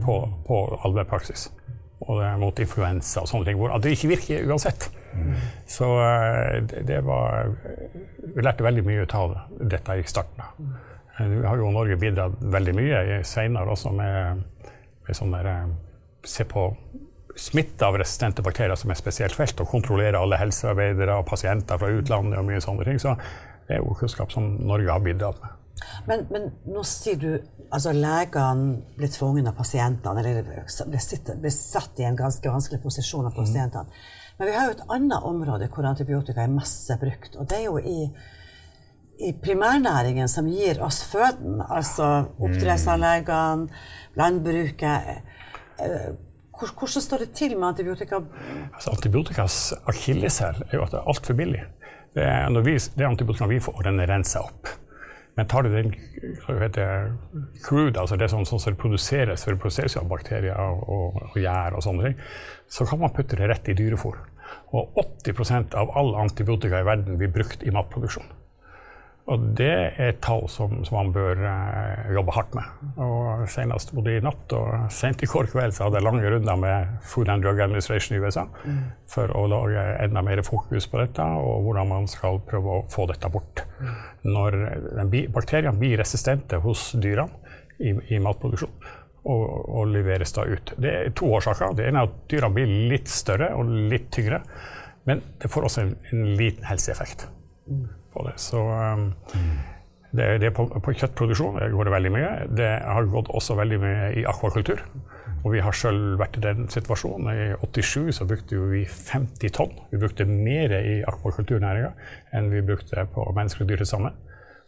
på, 0.05 0.21
på 0.47 0.61
allmennpraksis. 0.85 1.51
og 2.01 2.21
det 2.21 2.27
er 2.29 2.41
mot 2.41 2.59
influensa 2.61 3.23
og 3.25 3.29
sånne 3.31 3.49
ting, 3.49 3.59
hvor 3.59 3.73
det 3.83 3.95
ikke 3.97 4.11
virker 4.13 4.49
uansett. 4.49 4.91
Så 5.67 5.87
eh, 6.05 6.59
det, 6.85 7.01
var 7.05 7.55
Vi 8.35 8.45
lærte 8.45 8.65
veldig 8.67 8.85
mye 8.85 9.07
ut 9.07 9.15
av 9.17 9.37
dette 9.61 9.97
i 9.97 10.05
starten. 10.05 10.43
da. 10.43 10.77
Eh, 11.19 11.37
har 11.49 11.57
jo 11.57 11.71
Norge 11.73 11.97
bidratt 11.97 12.37
veldig 12.41 12.75
mye 12.77 13.23
senere 13.25 13.73
også 13.73 13.93
med, 13.97 14.45
med 15.07 15.17
sånn 15.17 15.33
der 15.37 15.53
eh, 15.53 15.67
Se 16.27 16.43
på 16.43 16.73
smitte 17.37 17.87
av 17.87 17.99
resistente 18.01 18.43
bakterier 18.43 18.79
som 18.81 18.91
er 18.91 18.99
spesielt 18.99 19.37
felt, 19.37 19.61
og 19.61 19.71
kontrollere 19.71 20.21
alle 20.21 20.39
helsearbeidere 20.41 21.19
og 21.21 21.29
pasienter 21.29 21.79
fra 21.81 21.93
utlandet 21.93 22.41
og 22.41 22.49
mye 22.49 22.63
sånne 22.65 22.89
ting. 22.89 23.01
Så 23.03 23.15
det 23.67 23.77
er 23.77 23.85
jo 23.85 23.97
kunnskap 23.99 24.33
som 24.33 24.57
Norge 24.65 24.93
har 24.93 25.05
bidratt 25.05 25.43
med. 25.43 25.63
Men, 26.09 26.23
men 26.33 26.47
nå 26.73 26.83
sier 26.89 27.19
du 27.21 27.31
altså 27.67 27.93
legene 27.93 28.79
blir 28.97 29.11
tvunget 29.13 29.51
av 29.51 29.59
pasientene, 29.59 30.23
eller 30.23 30.47
blir, 30.47 31.03
sitte, 31.03 31.37
ble, 31.41 31.53
satt 31.53 32.01
i 32.01 32.07
en 32.09 32.17
ganske 32.17 32.53
vanskelig 32.53 32.81
posisjon 32.85 33.29
av 33.29 33.37
pasientene. 33.37 33.91
Men 34.39 34.51
vi 34.51 34.57
har 34.57 34.69
jo 34.69 34.77
et 34.77 34.89
annet 34.97 35.29
område 35.29 35.69
hvor 35.73 35.89
antibiotika 35.89 36.45
er 36.45 36.53
masse 36.53 36.97
brukt, 37.01 37.37
og 37.37 37.49
det 37.51 37.61
er 37.61 37.67
jo 37.69 37.79
i, 37.81 38.11
i 39.29 39.33
primærnæringen 39.43 40.29
som 40.31 40.49
gir 40.49 40.81
oss 40.85 41.03
føden, 41.11 41.61
altså 41.65 42.29
oppdrettsanleggene, 42.37 43.69
landbruket. 44.17 45.25
Hvor- 46.57 46.73
Hvordan 46.79 47.03
står 47.05 47.19
det 47.25 47.31
til 47.37 47.57
med 47.59 47.69
antibiotika? 47.69 48.21
Altså, 48.75 48.91
antibiotikas 48.91 49.75
akilleshæl 49.87 50.63
er 50.71 50.77
jo 50.79 50.83
at 50.87 50.91
det 50.95 50.99
er 51.03 51.09
altfor 51.13 51.35
billig. 51.35 51.63
Det, 52.17 52.25
er, 52.25 52.61
vi, 52.65 52.75
det 52.97 53.05
antibiotika 53.07 53.47
vi 53.51 53.61
får, 53.61 53.83
den 53.85 54.01
er 54.01 54.09
rensa 54.09 54.41
opp. 54.41 54.69
Men 55.37 55.47
tar 55.53 55.63
du 55.63 55.69
den 55.69 55.91
heter 56.49 57.11
crude, 57.67 58.01
altså 58.01 58.17
det 58.17 58.31
som, 58.33 58.45
sånn 58.49 58.63
som 58.63 58.77
produseres, 58.81 59.45
for 59.45 59.53
det 59.53 59.61
produseres 59.61 59.97
av 60.01 60.07
bakterier 60.09 60.57
og, 60.57 61.19
og 61.29 61.37
gjær 61.37 61.77
og 61.77 61.83
sånne 61.85 62.07
ting, 62.09 62.17
så 62.73 62.87
kan 62.89 63.03
man 63.03 63.13
putte 63.13 63.37
det 63.37 63.51
rett 63.51 63.69
i 63.69 63.75
dyrefôr. 63.77 64.17
Og 64.73 64.97
80% 65.27 65.77
av 65.77 65.93
all 65.99 66.15
antibiotika 66.23 66.81
i 66.81 66.87
verden 66.89 67.19
blir 67.21 67.29
brukt 67.35 67.63
i 67.69 67.71
matproduksjon. 67.75 68.25
Og 69.27 69.47
det 69.59 69.67
er 69.67 70.11
et 70.13 70.19
tall 70.23 70.45
som, 70.51 70.77
som 70.87 71.01
man 71.01 71.09
bør 71.15 71.41
eh, 71.51 72.11
jobbe 72.15 72.35
hardt 72.37 72.53
med. 72.55 72.67
Og 73.03 73.49
Senest 73.51 73.91
både 73.97 74.15
i 74.15 74.23
natt 74.23 74.53
og 74.55 74.93
sent 74.95 75.25
i 75.27 75.29
går 75.31 75.49
kveld 75.51 75.75
så 75.75 75.87
hadde 75.87 75.99
jeg 75.99 76.07
lange 76.07 76.31
runder 76.31 76.61
med 76.63 76.93
Food 77.11 77.33
and 77.33 77.43
Drug 77.43 77.59
Administration 77.65 78.15
i 78.15 78.21
USA 78.23 78.45
for 79.11 79.35
å 79.35 79.43
lage 79.51 79.83
enda 80.05 80.23
mer 80.23 80.45
fokus 80.47 80.87
på 80.91 81.03
dette, 81.03 81.27
og 81.27 81.67
hvordan 81.67 81.91
man 81.91 82.07
skal 82.11 82.39
prøve 82.47 82.79
å 82.79 82.87
få 82.93 83.09
dette 83.11 83.31
bort. 83.35 83.65
Når 84.27 84.61
bakteriene 85.35 85.75
blir 85.75 85.99
resistente 85.99 86.63
hos 86.63 86.93
dyrene 86.95 87.59
i, 87.83 87.97
i 88.15 88.23
matproduksjon, 88.23 88.79
og, 89.27 89.45
og 89.67 89.91
leveres 89.91 90.39
da 90.39 90.47
ut. 90.47 90.77
Det 90.79 90.97
er 91.01 91.15
to 91.19 91.33
årsaker. 91.35 91.75
Det 91.75 91.91
ene 91.91 92.05
er 92.05 92.13
at 92.13 92.19
dyrene 92.31 92.55
blir 92.55 92.79
litt 92.95 93.11
større 93.11 93.51
og 93.59 93.75
litt 93.91 94.07
tyngre, 94.15 94.45
men 95.11 95.27
det 95.43 95.51
får 95.51 95.67
også 95.67 95.83
en, 95.83 95.95
en 96.13 96.27
liten 96.39 96.67
helseeffekt 96.71 97.27
på 98.17 98.27
det. 98.29 98.37
Så 98.41 98.63
um, 98.65 99.11
det, 100.17 100.27
det 100.41 100.49
er 100.51 100.55
på, 100.57 100.67
på 100.71 100.95
kjøttproduksjon 100.97 101.59
det 101.61 101.71
går 101.75 101.89
det 101.89 101.95
veldig 101.97 102.13
mye. 102.15 102.33
Det 102.57 102.71
har 102.83 103.09
gått 103.13 103.31
også 103.37 103.57
veldig 103.59 103.79
mye 103.83 104.11
i 104.21 104.27
akvakultur. 104.29 104.83
Og 105.47 105.53
vi 105.53 105.61
har 105.63 105.75
sjøl 105.77 106.17
vært 106.19 106.39
i 106.41 106.43
den 106.43 106.65
situasjonen. 106.73 107.29
I 107.31 107.45
87 107.63 108.17
så 108.17 108.27
brukte 108.27 108.59
vi 108.73 108.83
50 108.89 109.53
tonn. 109.55 109.75
Vi 109.93 110.01
brukte 110.03 110.27
mer 110.27 110.73
i 110.81 110.97
akvakulturnæringa 111.07 111.93
enn 112.35 112.49
vi 112.51 112.65
brukte 112.67 113.05
på 113.15 113.27
mennesker 113.37 113.63
og 113.63 113.71
dyr 113.71 113.85
til 113.85 113.91
sammen. 113.93 114.17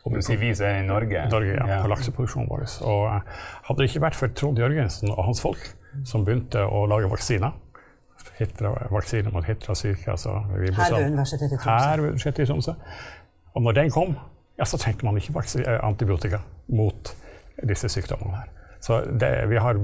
Du 0.08 0.20
sier 0.22 0.38
vi 0.40 0.52
som 0.56 0.68
er 0.68 0.78
i 0.78 0.86
Norge? 0.86 1.24
Norge, 1.32 1.56
ja, 1.56 1.64
Ja. 1.66 1.78
på 1.82 1.90
lakseproduksjonen 1.90 2.46
vår. 2.48 2.62
Og 2.86 3.00
eh, 3.10 3.40
hadde 3.66 3.80
det 3.82 3.88
ikke 3.90 4.04
vært 4.06 4.16
for 4.16 4.30
Trond 4.38 4.60
Jørgensen 4.62 5.10
og 5.10 5.24
hans 5.26 5.42
folk, 5.42 5.64
som 6.06 6.24
begynte 6.24 6.62
å 6.64 6.84
lage 6.88 7.10
vaksiner, 7.10 7.52
hitra, 8.38 8.70
vaksiner 8.94 9.34
mot 9.34 9.44
hitrasyke 9.44 10.10
altså, 10.14 10.36
Her 10.54 10.94
ved 10.94 11.10
Universitetet 11.10 11.52
i 11.52 11.58
Tromsø. 11.58 11.74
her 11.74 12.00
ved 12.00 12.12
Universitetet 12.12 12.44
i 12.44 12.48
Tromsø. 12.52 12.74
Og 13.58 13.64
når 13.66 13.74
den 13.80 13.90
kom, 13.90 14.14
ja, 14.58 14.64
så 14.66 14.78
trengte 14.78 15.06
man 15.06 15.18
ikke 15.18 15.34
eh, 15.64 15.80
antibiotika 15.82 16.38
mot 16.78 17.10
disse 17.66 17.90
sykdommene 17.90 18.38
her. 18.38 18.54
Så 18.80 19.00
det, 19.18 19.32
vi 19.50 19.58
har 19.58 19.74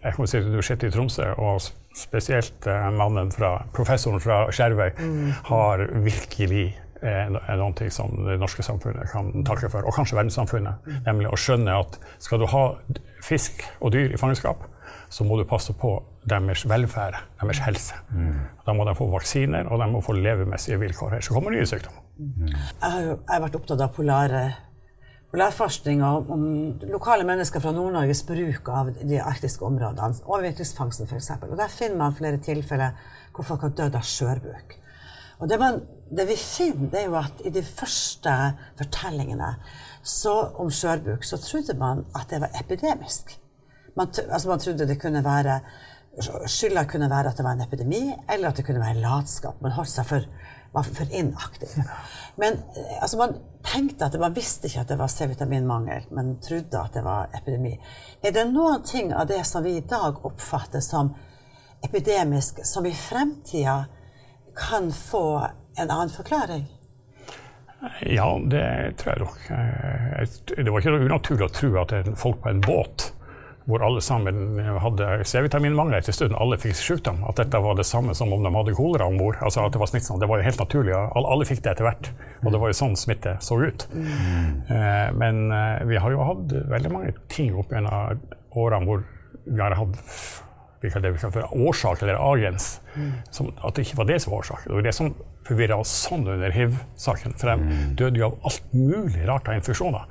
jeg 0.00 0.14
kan 0.16 0.28
si, 0.30 0.38
Universitetet 0.40 0.88
i 0.88 0.94
Tromsø, 0.94 1.26
og 1.36 1.60
spesielt 1.98 2.64
eh, 2.70 2.86
mannen 2.96 3.28
fra, 3.34 3.50
professoren 3.76 4.22
fra 4.24 4.46
Skjervøy, 4.54 4.94
har 5.50 5.82
virkelig 6.06 6.64
eh, 7.02 7.28
no- 7.34 7.42
noen 7.60 7.76
ting 7.76 7.92
som 7.92 8.14
det 8.24 8.38
norske 8.40 8.64
samfunnet 8.64 9.10
kan 9.12 9.28
takke 9.44 9.68
for, 9.72 9.84
og 9.84 9.92
kanskje 9.98 10.16
verdenssamfunnet. 10.16 10.88
Nemlig 11.04 11.28
å 11.28 11.36
skjønne 11.36 11.76
at 11.82 12.00
skal 12.24 12.40
du 12.40 12.48
ha 12.54 12.64
fisk 13.26 13.60
og 13.82 13.92
dyr 13.92 14.14
i 14.16 14.20
fangenskap, 14.20 14.64
så 15.12 15.24
må 15.28 15.36
du 15.40 15.44
passe 15.48 15.72
på 15.76 15.98
deres 16.28 16.64
velferd, 16.68 17.16
deres 17.42 17.60
helse. 17.64 17.96
Da 18.64 18.72
må 18.76 18.84
de 18.88 18.96
få 18.96 19.10
vaksiner, 19.12 19.68
og 19.68 19.80
de 19.84 19.92
må 19.92 20.00
få 20.04 20.16
levemessige 20.16 20.80
vilkår. 20.80 21.18
Her 21.18 21.24
så 21.28 21.36
kommer 21.36 21.52
nye 21.52 21.68
sykdommer. 21.68 22.07
Jeg 22.18 22.90
har 22.90 23.04
jo 23.04 23.12
jeg 23.12 23.30
har 23.30 23.42
vært 23.44 23.56
opptatt 23.60 23.82
av 23.84 23.92
polare, 23.94 24.40
polarforskning 25.30 26.00
og 26.02 26.30
om 26.34 26.42
lokale 26.90 27.26
mennesker 27.28 27.62
fra 27.62 27.70
Nord-Norges 27.76 28.24
bruk 28.26 28.70
av 28.74 28.90
de 28.96 29.20
arktiske 29.22 29.64
områdene, 29.66 30.18
overvintringsfangsten 30.26 31.06
f.eks. 31.06 31.30
Og 31.46 31.56
der 31.60 31.70
finner 31.70 32.00
man 32.00 32.16
flere 32.18 32.40
tilfeller 32.42 32.96
hvor 33.36 33.46
folk 33.46 33.68
har 33.68 33.74
dødd 33.78 33.98
av 34.00 34.08
skjørbuk. 34.08 34.74
Og 35.38 35.50
det, 35.50 35.60
man, 35.62 35.78
det 36.10 36.26
vi 36.26 36.34
finner, 36.40 36.88
det 36.90 37.04
er 37.04 37.06
jo 37.06 37.18
at 37.20 37.44
i 37.46 37.52
de 37.54 37.62
første 37.62 38.34
fortellingene 38.80 39.52
så, 40.02 40.34
om 40.58 40.72
skjørbuk, 40.74 41.22
så 41.22 41.38
trodde 41.38 41.78
man 41.78 42.02
at 42.18 42.26
det 42.32 42.42
var 42.42 42.58
epidemisk. 42.58 43.36
Man, 43.94 44.10
altså 44.26 44.50
man 44.50 44.64
trodde 44.64 44.90
det 44.90 44.98
kunne 45.02 45.22
være 45.26 45.60
Skylda 46.50 46.82
kunne 46.90 47.06
være 47.10 47.30
at 47.30 47.38
det 47.38 47.44
var 47.46 47.54
en 47.54 47.62
epidemi, 47.62 48.00
eller 48.32 48.48
at 48.48 48.56
det 48.58 48.64
kunne 48.66 48.80
være 48.82 48.98
latskap. 48.98 49.60
Man 49.62 49.76
holdt 49.76 49.92
seg 49.92 50.06
for, 50.08 50.24
var 50.72 50.82
for 50.82 51.14
inaktiv. 51.14 51.68
Men 52.36 52.52
eh, 52.54 53.02
altså 53.02 53.16
man 53.16 53.36
tenkte 53.64 54.06
at 54.06 54.12
det, 54.12 54.20
man 54.20 54.36
visste 54.36 54.68
ikke 54.68 54.84
at 54.84 54.92
det 54.92 54.98
var 55.00 55.12
C-vitaminmangel, 55.12 56.08
men 56.14 56.36
trodde 56.44 56.80
at 56.80 56.94
det 56.94 57.04
var 57.04 57.28
epidemi. 57.36 57.74
Er 58.22 58.34
det 58.36 58.46
noen 58.52 58.84
ting 58.86 59.12
av 59.14 59.26
det 59.30 59.44
som 59.46 59.64
vi 59.64 59.76
i 59.78 59.84
dag 59.84 60.24
oppfatter 60.26 60.80
som 60.84 61.14
epidemisk, 61.84 62.60
som 62.66 62.86
i 62.86 62.94
fremtida 62.94 63.84
kan 64.58 64.92
få 64.92 65.46
en 65.78 65.90
annen 65.90 66.10
forklaring? 66.10 66.66
Ja, 68.02 68.26
det 68.50 68.96
tror 68.98 69.12
jeg 69.12 69.20
nok. 69.22 69.50
Eh, 69.50 70.64
Det 70.64 70.70
var 70.70 70.80
ikke 70.80 70.96
så 70.96 71.04
unaturlig 71.06 71.46
å 71.46 71.54
tro 71.54 71.68
at 71.82 71.94
folk 72.18 72.42
på 72.42 72.50
en 72.50 72.60
båt 72.64 73.07
hvor 73.68 73.82
alle 73.84 74.00
sammen 74.00 74.56
hadde 74.80 75.06
C-vitaminmangel 75.28 75.98
etter 75.98 76.14
stund, 76.16 76.32
alle 76.40 76.56
fikk 76.60 76.76
sykdom, 76.78 77.20
at 77.28 77.36
dette 77.36 77.60
var 77.60 77.76
det 77.76 77.84
samme 77.84 78.14
som 78.16 78.32
om 78.32 78.46
de 78.46 78.52
hadde 78.54 78.76
kolera 78.78 79.08
om 79.10 79.18
bord. 79.20 79.36
Altså 79.44 79.66
at 79.66 79.74
det 79.74 79.82
var 79.82 79.90
smittsomt. 79.90 80.22
Det 80.22 80.28
var 80.30 80.40
jo 80.40 80.46
helt 80.46 80.62
naturlig. 80.62 80.94
Alle, 80.96 81.48
fikk 81.48 81.60
det 81.66 81.74
etter 81.74 81.84
hvert. 81.84 82.10
Og 82.46 82.54
det 82.54 82.62
var 82.62 82.72
jo 82.72 82.78
sånn 82.78 82.96
smitte 82.96 83.36
så 83.44 83.60
ut. 83.60 83.84
Mm. 83.92 84.48
Men 85.20 85.44
eh, 85.52 85.84
vi 85.90 86.00
har 86.00 86.14
jo 86.14 86.24
hatt 86.30 86.56
veldig 86.72 86.92
mange 86.94 87.12
ting 87.28 87.52
opp 87.60 87.74
gjennom 87.74 88.24
årene 88.56 88.88
hvor 88.88 89.04
vi 89.48 89.60
har 89.60 89.76
hatt 89.76 90.00
vi 90.80 90.90
kaller 90.90 91.12
det 91.12 91.20
for 91.20 91.54
årsak, 91.68 92.02
eller 92.02 92.20
agens. 92.22 92.80
Som, 93.34 93.50
at 93.64 93.74
det 93.74 93.86
ikke 93.86 93.98
var 93.98 94.08
det 94.10 94.20
som 94.22 94.32
var 94.32 94.44
årsak. 94.44 94.66
Det 94.66 94.74
var 94.76 94.86
det 94.86 94.94
som 94.94 95.14
forvirra 95.48 95.78
oss 95.80 95.92
sånn 96.04 96.26
under 96.28 96.52
hiv-saken. 96.52 97.34
For 97.40 97.50
de 97.50 97.78
døde 97.98 98.20
jo 98.20 98.28
av 98.28 98.36
alt 98.50 98.72
mulig 98.76 99.24
rart 99.28 99.48
av 99.48 99.58
infeksjoner. 99.58 100.04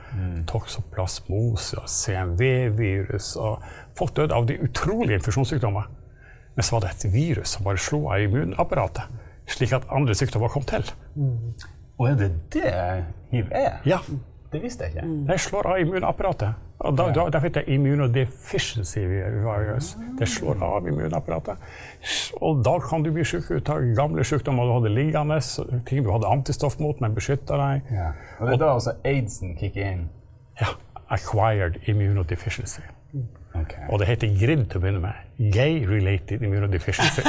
Toksoplasmose 0.49 1.79
og 1.81 1.87
CMV-virus. 1.91 3.35
og 3.39 3.63
Folk 3.97 4.15
døde 4.17 4.35
av 4.35 4.47
de 4.49 4.57
utrolige 4.65 5.21
infeksjonssykdommer. 5.21 5.87
Men 6.57 6.65
så 6.65 6.75
var 6.75 6.87
det 6.87 6.93
et 6.95 7.07
virus 7.13 7.53
som 7.53 7.67
bare 7.67 7.77
slo 7.81 8.07
av 8.09 8.23
immunapparatet, 8.25 9.05
slik 9.53 9.75
at 9.77 9.85
andre 9.93 10.15
sykdommer 10.17 10.49
kom 10.49 10.65
til. 10.65 10.87
Og 11.97 12.09
er 12.09 12.17
det 12.17 12.31
det 12.53 12.73
hiv 13.31 13.51
er? 13.53 13.77
Ja, 13.85 13.99
Det 14.51 14.61
visste 14.63 14.83
jeg 14.87 14.95
ikke. 14.95 15.07
Det 15.27 15.39
slår 15.43 15.67
av 15.67 15.79
immunapparatet. 15.81 16.63
Og 16.79 16.97
da, 16.97 17.07
da, 17.09 17.25
Derfor 17.33 17.47
heter 17.47 17.61
det 17.65 17.73
immunodeficiency 17.73 18.99
virus. 18.99 19.97
Det 20.19 20.27
slår 20.29 20.61
av 20.63 20.87
immunapparatet. 20.87 21.57
Og 22.41 22.61
da 22.65 22.77
kan 22.79 23.03
du 23.03 23.11
bli 23.11 23.25
syk 23.25 23.49
ut 23.51 23.69
av 23.73 23.81
gamle 23.97 24.23
sykdommer 24.27 24.63
du 24.69 24.75
hadde 24.77 24.93
liggende, 24.93 25.39
ting 25.89 26.05
du 26.05 26.11
hadde 26.13 26.29
antistoff 26.31 26.79
mot, 26.79 27.01
men 27.03 27.17
beskytta 27.17 27.57
deg. 27.59 27.91
Ja. 27.91 28.11
Og 28.39 28.47
det 28.47 28.53
er 28.53 28.63
da 28.63 28.71
også 28.77 28.95
aidsen 29.03 29.57
kicker 29.59 29.89
inn? 29.89 30.07
Ja, 30.61 30.71
acquired 31.09 31.81
immunodeficiency. 31.89 32.85
Okay. 33.57 33.87
Og 33.89 33.99
det 33.99 34.07
heter 34.11 34.27
GRID 34.37 34.67
til 34.69 34.77
å 34.77 34.83
begynne 34.83 35.01
med. 35.01 35.13
Gay-related 35.53 36.45
immunodeficiency. 36.45 37.21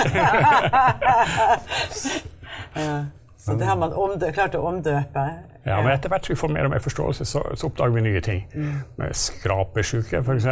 Så 3.38 3.54
det 3.54 3.66
har 3.68 3.76
man 3.78 3.92
omdø 3.94 4.30
klart 4.34 4.56
å 4.58 4.64
omdøpe. 4.66 5.24
Ja, 5.68 5.78
men 5.84 5.92
etter 5.92 6.10
hvert 6.10 6.26
som 6.26 6.32
vi 6.32 6.38
får 6.40 6.50
mer 6.54 6.66
og 6.66 6.72
mer 6.72 6.82
forståelse, 6.82 7.24
så, 7.28 7.42
så 7.54 7.68
oppdager 7.68 7.94
vi 7.94 8.02
nye 8.08 8.20
ting. 8.24 8.44
Med 8.98 9.14
Skrapesjuke, 9.14 10.22
f.eks., 10.24 10.46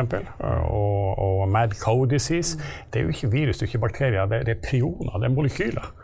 og, 0.71 1.19
og 1.19 1.49
mad 1.51 1.75
cow 1.83 2.05
disease. 2.07 2.59
Det 2.93 3.01
er 3.01 3.09
jo 3.09 3.15
ikke 3.15 3.31
virus, 3.33 3.59
det 3.59 3.67
er 3.67 3.73
ikke 3.73 3.85
bakterier, 3.89 4.27
det, 4.31 4.45
det 4.47 4.59
er 4.59 4.63
prioner, 4.69 5.19
det 5.19 5.31
er 5.31 5.35
molekyler. 5.35 5.95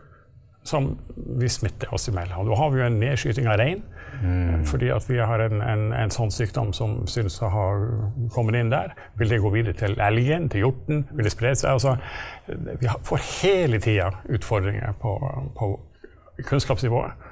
som 0.65 0.99
vi 1.39 1.49
smitter 1.49 1.91
oss 1.95 2.09
imellom. 2.09 2.47
Nå 2.47 2.55
har 2.55 2.71
vi 2.71 2.81
jo 2.81 2.87
en 2.87 3.01
nedskyting 3.03 3.49
av 3.51 3.59
rein. 3.59 3.83
Fordi 4.69 4.91
at 4.95 5.09
vi 5.11 5.17
har 5.19 5.43
en, 5.43 5.63
en, 5.67 5.89
en 5.97 6.13
sånn 6.15 6.31
sykdom 6.31 6.71
som 6.77 7.01
synes 7.11 7.41
å 7.43 7.49
ha 7.51 7.65
kommet 8.35 8.59
inn 8.61 8.71
der. 8.71 8.93
Vil 9.19 9.33
det 9.33 9.41
gå 9.43 9.51
videre 9.51 9.75
til 9.75 9.97
elgen, 9.99 10.47
til 10.53 10.67
hjorten? 10.67 11.07
Vil 11.11 11.27
det 11.27 11.33
spre 11.35 11.55
seg? 11.59 11.73
Altså, 11.73 11.97
vi 12.79 12.91
får 13.09 13.25
hele 13.41 13.81
tida 13.83 14.13
utfordringer 14.31 14.95
på, 15.03 15.17
på 15.59 15.73
kunnskapsnivået. 16.41 17.29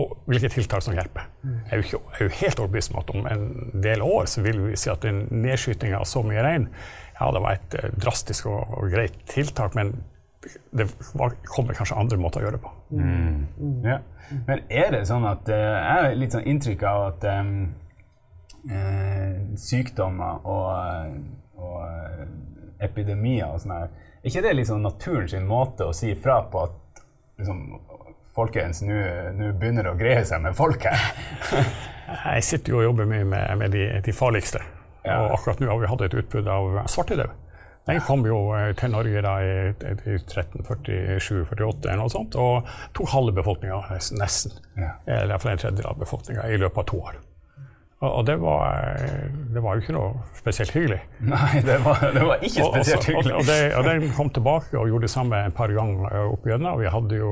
Og 0.00 0.16
hvilke 0.24 0.48
tiltak 0.48 0.80
som 0.82 0.94
hjelper. 0.96 1.26
Jeg 1.44 1.52
er 1.68 1.76
jo, 1.76 1.82
ikke, 1.82 1.98
jeg 2.12 2.20
er 2.20 2.24
jo 2.24 2.36
helt 2.40 2.60
overbevist 2.62 2.94
om 2.94 3.00
at 3.02 3.10
om 3.12 3.26
en 3.28 3.82
del 3.84 4.02
år 4.02 4.24
så 4.24 4.40
vil 4.40 4.62
vi 4.70 4.76
si 4.80 4.88
at 4.88 5.04
en 5.04 5.26
nedskytinga 5.30 5.98
av 6.00 6.08
så 6.08 6.22
mye 6.24 6.44
rein 6.44 6.70
ja, 7.22 7.28
det 7.32 7.42
var 7.42 7.58
et 7.58 7.74
eh, 7.78 7.92
drastisk 8.02 8.48
og, 8.50 8.72
og 8.78 8.90
greit 8.90 9.14
tiltak, 9.30 9.76
men 9.78 9.92
det 10.74 10.88
var, 11.14 11.36
kommer 11.46 11.76
kanskje 11.78 11.98
andre 12.00 12.18
måter 12.18 12.40
å 12.40 12.46
gjøre 12.46 12.58
det 12.58 12.64
på. 12.64 12.72
Ja. 13.86 13.98
Men 14.48 14.64
er 14.72 14.88
det 14.94 15.02
sånn 15.06 15.26
at 15.28 15.48
eh, 15.52 15.60
Jeg 15.60 15.92
har 15.92 16.16
litt 16.18 16.34
sånn 16.34 16.48
inntrykk 16.50 16.82
av 16.88 17.02
at 17.10 17.26
eh, 17.28 17.44
sykdommer 19.60 20.46
og, 20.48 20.66
og 21.62 21.78
epidemier 22.82 23.52
og 23.52 23.62
sånn 23.62 23.74
her 23.76 23.88
Er 23.90 24.30
ikke 24.30 24.44
det 24.46 24.54
liksom 24.58 24.82
naturens 24.82 25.34
måte 25.46 25.86
å 25.86 25.94
si 25.94 26.14
fra 26.18 26.40
på 26.50 26.62
at 26.66 27.02
liksom, 27.38 27.58
Folkens, 28.32 28.80
nå 28.86 29.52
begynner 29.60 29.84
det 29.84 29.92
å 29.92 29.98
greie 29.98 30.22
seg 30.24 30.40
med 30.44 30.56
folk 30.56 30.86
her? 30.88 31.10
Jeg 32.32 32.44
sitter 32.44 32.72
jo 32.72 32.80
og 32.80 32.86
jobber 32.86 33.08
mye 33.08 33.26
med, 33.28 33.58
med 33.60 33.74
de, 33.76 33.86
de 34.04 34.14
farligste. 34.16 34.60
Ja. 35.04 35.18
Og 35.24 35.38
akkurat 35.38 35.60
nå 35.60 35.68
har 35.68 35.80
vi 35.80 35.90
hatt 35.90 36.04
et 36.06 36.16
utbrudd 36.16 36.48
av 36.48 36.76
svartedaud. 36.90 37.38
Den 37.88 37.98
kom 38.06 38.22
jo 38.26 38.38
eh, 38.54 38.68
til 38.78 38.92
Norge 38.94 39.22
da 39.24 39.32
i, 39.42 39.54
i 39.74 40.14
1347-48 40.20 41.88
eller 41.88 41.98
noe 41.98 42.12
sånt, 42.12 42.36
og 42.38 42.68
tok 42.94 43.10
halve 43.10 43.34
befolkninga, 43.40 43.80
nesten. 44.20 44.54
Ja. 44.78 44.94
Eller 45.06 45.34
iallfall 45.34 45.56
en 45.56 45.62
tredjedel 45.64 45.90
av 45.90 45.98
befolkninga 46.04 46.46
i 46.46 46.60
løpet 46.62 46.84
av 46.84 46.88
to 46.92 47.00
år. 47.02 47.18
Og, 48.02 48.08
og 48.18 48.24
det, 48.26 48.34
var, 48.42 48.80
det 49.54 49.60
var 49.62 49.76
jo 49.78 49.82
ikke 49.84 49.94
noe 49.94 50.24
spesielt 50.34 50.72
hyggelig. 50.74 50.96
Nei, 51.22 51.60
det 51.62 51.76
var, 51.84 52.00
det 52.16 52.24
var 52.26 52.40
ikke 52.42 52.64
Og- 52.64 52.72
og 52.72 52.74
spesielt 52.80 53.06
hyggelig. 53.06 53.30
Og, 53.30 53.38
og, 53.38 53.46
det, 53.46 53.58
og 53.78 53.86
den 53.86 54.08
kom 54.16 54.32
tilbake 54.34 54.78
og 54.80 54.88
gjorde 54.90 55.06
det 55.06 55.12
samme 55.12 55.38
en 55.46 55.54
par 55.54 55.70
ganger 55.70 56.16
opp 56.32 56.48
igjennom. 56.48 56.80
Vi 56.82 56.90
hadde 56.90 57.20
jo 57.20 57.30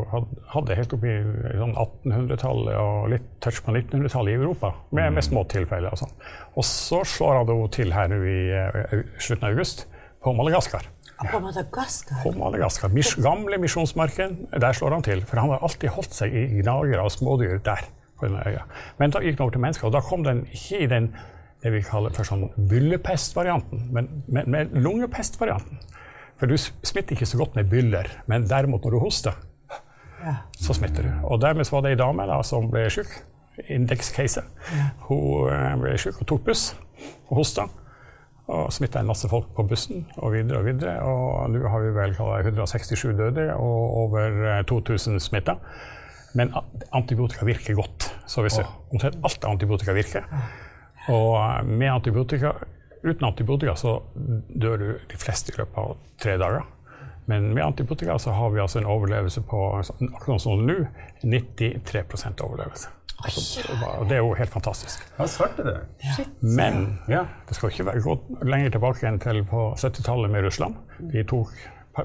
hadde 0.54 0.78
helt 0.78 0.94
opp 0.94 1.08
i 1.10 1.16
sånn 1.58 1.74
1800-tallet 1.74 2.78
og 2.78 3.10
litt 3.16 3.26
touch 3.42 3.58
på 3.66 3.74
1900-tallet 3.74 4.36
i 4.36 4.38
Europa, 4.38 4.72
med, 4.94 5.10
med 5.18 5.26
små 5.26 5.42
tilfeller. 5.50 5.90
Og 5.90 6.04
sånn. 6.04 6.14
Og 6.54 6.66
så 6.70 7.02
slår 7.16 7.42
han 7.42 7.52
til 7.74 7.92
her 7.98 8.10
nå 8.14 8.22
i 8.22 8.38
eh, 8.54 8.96
slutten 9.18 9.50
av 9.50 9.56
august, 9.56 9.88
på 10.22 10.34
Madagaskar. 10.38 10.86
På 11.20 11.40
Madagaskar. 11.42 12.22
På 12.22 12.30
Madagaskar, 12.38 12.94
Mis 12.94 13.16
gamle 13.18 13.58
misjonsmarken, 13.60 14.44
der 14.54 14.76
slår 14.76 14.94
han 15.00 15.04
til. 15.04 15.26
For 15.28 15.42
han 15.42 15.50
har 15.52 15.66
alltid 15.66 15.92
holdt 15.98 16.14
seg 16.16 16.32
i 16.32 16.46
gnagere 16.60 17.02
og 17.04 17.10
smådyr 17.12 17.58
der. 17.66 17.88
På 18.20 18.28
denne 18.28 18.42
øya. 18.46 18.62
Men 18.98 19.10
da 19.14 19.22
gikk 19.24 19.36
den 19.38 19.44
over 19.46 19.56
til 19.56 19.64
mennesker, 19.64 19.86
og 19.88 19.92
da 19.96 20.00
kom 20.04 20.24
den 20.26 20.44
ikke 20.52 20.82
i 20.84 20.90
den 20.90 21.10
det 21.60 21.72
vi 21.74 21.82
kaller 21.84 22.12
for 22.16 22.24
sånn 22.24 22.46
byllepestvarianten, 22.70 23.88
men 23.92 24.06
men 24.32 24.48
med 24.50 24.70
lungepestvarianten. 24.80 25.80
For 26.40 26.48
du 26.48 26.56
smitter 26.56 27.12
ikke 27.18 27.26
så 27.28 27.36
godt 27.36 27.56
med 27.58 27.68
byller, 27.68 28.08
men 28.26 28.46
derimot 28.48 28.84
når 28.84 28.90
du 28.96 28.98
hoster, 29.02 29.34
Ja. 30.24 30.34
så 30.56 30.72
smitter 30.76 31.02
du. 31.02 31.10
Og 31.24 31.40
dermed 31.40 31.68
var 31.72 31.80
det 31.84 31.90
ei 31.90 31.96
dame 32.00 32.26
da, 32.28 32.42
som 32.42 32.70
ble 32.70 32.86
syk. 32.90 33.06
Indekscase. 33.68 34.42
Hun 35.08 35.50
eh, 35.52 35.76
ble 35.80 35.98
syk 35.98 36.20
og 36.22 36.26
tok 36.26 36.44
buss 36.44 36.74
og 37.28 37.36
hosta. 37.40 37.66
Og 38.50 38.72
smitta 38.72 39.00
en 39.00 39.06
masse 39.06 39.28
folk 39.30 39.52
på 39.54 39.62
bussen 39.68 40.06
og 40.18 40.32
videre 40.32 40.58
og 40.58 40.64
videre. 40.66 40.96
Og 41.06 41.50
nå 41.52 41.68
har 41.68 41.80
vi 41.84 41.92
vel 41.94 42.16
167 42.16 43.04
døde 43.18 43.54
og 43.54 43.96
over 44.04 44.40
eh, 44.58 44.62
2000 44.64 45.20
smitta. 45.20 45.54
Men 46.34 46.52
antibiotika 46.94 47.44
virker 47.48 47.74
godt. 47.74 48.10
Så 48.30 48.42
hvis 48.44 48.60
omtrent 48.92 49.16
alt 49.24 49.44
antibiotika 49.44 49.92
virker. 49.96 50.26
Og 51.10 51.34
eh, 51.40 51.64
med 51.66 51.90
antibiotika, 51.90 52.52
uten 53.02 53.24
antibiotika 53.26 53.74
så 53.74 53.96
dør 54.62 54.76
du 54.78 54.86
de 55.10 55.16
fleste 55.18 55.52
i 55.54 55.58
løpet 55.58 55.78
av 55.78 55.96
tre 56.22 56.36
dager. 56.38 56.62
Men 57.26 57.50
med 57.54 57.62
antibiotika 57.64 58.16
så 58.18 58.32
har 58.34 58.50
vi 58.50 58.60
altså 58.62 58.78
en 58.80 58.86
overlevelse 58.90 59.42
på 59.46 59.58
sånn- 59.86 60.14
akkurat 60.16 60.40
som 60.42 60.64
nå 60.66 60.78
93% 61.22 62.40
overlevelse. 62.42 62.88
Altså, 63.24 63.60
det 64.08 64.16
er 64.16 64.22
jo 64.24 64.30
helt 64.34 64.50
fantastisk. 64.52 65.02
Hva 65.18 65.26
svarte 65.28 65.64
du? 65.66 65.74
Men 66.40 66.98
Ja. 67.08 67.26
det 67.48 67.54
skal 67.56 67.68
ikke 67.70 67.84
være 67.90 68.00
gå 68.00 68.14
lenger 68.48 68.70
tilbake 68.70 69.04
enn 69.08 69.18
til 69.20 69.42
på 69.44 69.74
70-tallet 69.76 70.30
med 70.32 70.44
Russland. 70.46 70.74
De 71.12 71.22
tok 71.24 71.52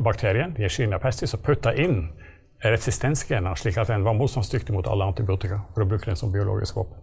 bakterien, 0.03 0.55
Yersinia 0.59 0.97
pestis, 0.99 1.33
og 1.33 1.41
putta 1.43 1.71
inn 1.73 2.09
resistensgener, 2.63 3.55
slik 3.59 3.77
at 3.77 3.91
den 3.91 4.05
var 4.05 4.15
motstandsdyktig 4.17 4.73
mot 4.73 4.87
alle 4.87 5.07
antibiotika, 5.09 5.61
for 5.73 5.85
å 5.85 5.89
bruke 5.89 6.09
den 6.09 6.19
som 6.19 6.31
biologisk 6.33 6.79
våpen. 6.79 7.01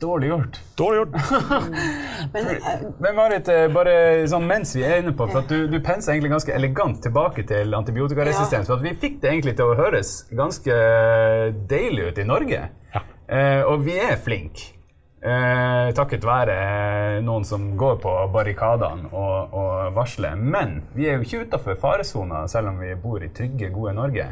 Dårlig 0.00 0.28
gjort. 0.28 0.60
Dårlig 0.76 0.98
gjort. 0.98 1.14
Men 2.34 2.48
eh, 2.50 2.82
Men 2.98 3.16
Marit, 3.16 3.48
eh, 3.48 3.68
bare 3.72 3.94
sånn 4.28 4.46
mens 4.48 4.74
vi 4.76 4.82
er 4.84 5.00
inne 5.00 5.14
på, 5.16 5.28
for 5.30 5.44
at 5.44 5.48
du, 5.48 5.68
du 5.70 5.78
penser 5.84 6.12
egentlig 6.12 6.34
ganske 6.34 6.54
elegant 6.56 7.00
tilbake 7.04 7.46
til 7.48 7.76
antibiotikaresistens. 7.78 8.68
For 8.68 8.76
at 8.76 8.84
vi 8.84 8.96
fikk 9.00 9.20
det 9.22 9.30
egentlig 9.30 9.54
til 9.60 9.70
å 9.70 9.78
høres 9.78 10.16
ganske 10.34 10.78
deilig 11.70 12.10
ut 12.10 12.20
i 12.20 12.26
Norge. 12.28 12.62
Ja. 12.94 13.04
Eh, 13.24 13.62
og 13.62 13.86
vi 13.86 13.96
er 14.02 14.18
flinke. 14.20 14.74
Eh, 15.24 15.90
takket 15.96 16.26
være 16.28 16.54
noen 17.24 17.46
som 17.48 17.70
går 17.80 17.94
på 18.02 18.10
barrikadene 18.34 19.08
og, 19.08 19.54
og 19.56 19.94
varsler. 19.96 20.36
Men 20.36 20.82
vi 20.92 21.08
er 21.08 21.16
jo 21.16 21.24
ikke 21.24 21.46
utafor 21.46 21.78
faresona, 21.80 22.42
selv 22.50 22.74
om 22.74 22.82
vi 22.82 22.92
bor 23.00 23.24
i 23.24 23.30
trygge, 23.32 23.70
gode 23.72 23.94
Norge. 23.96 24.26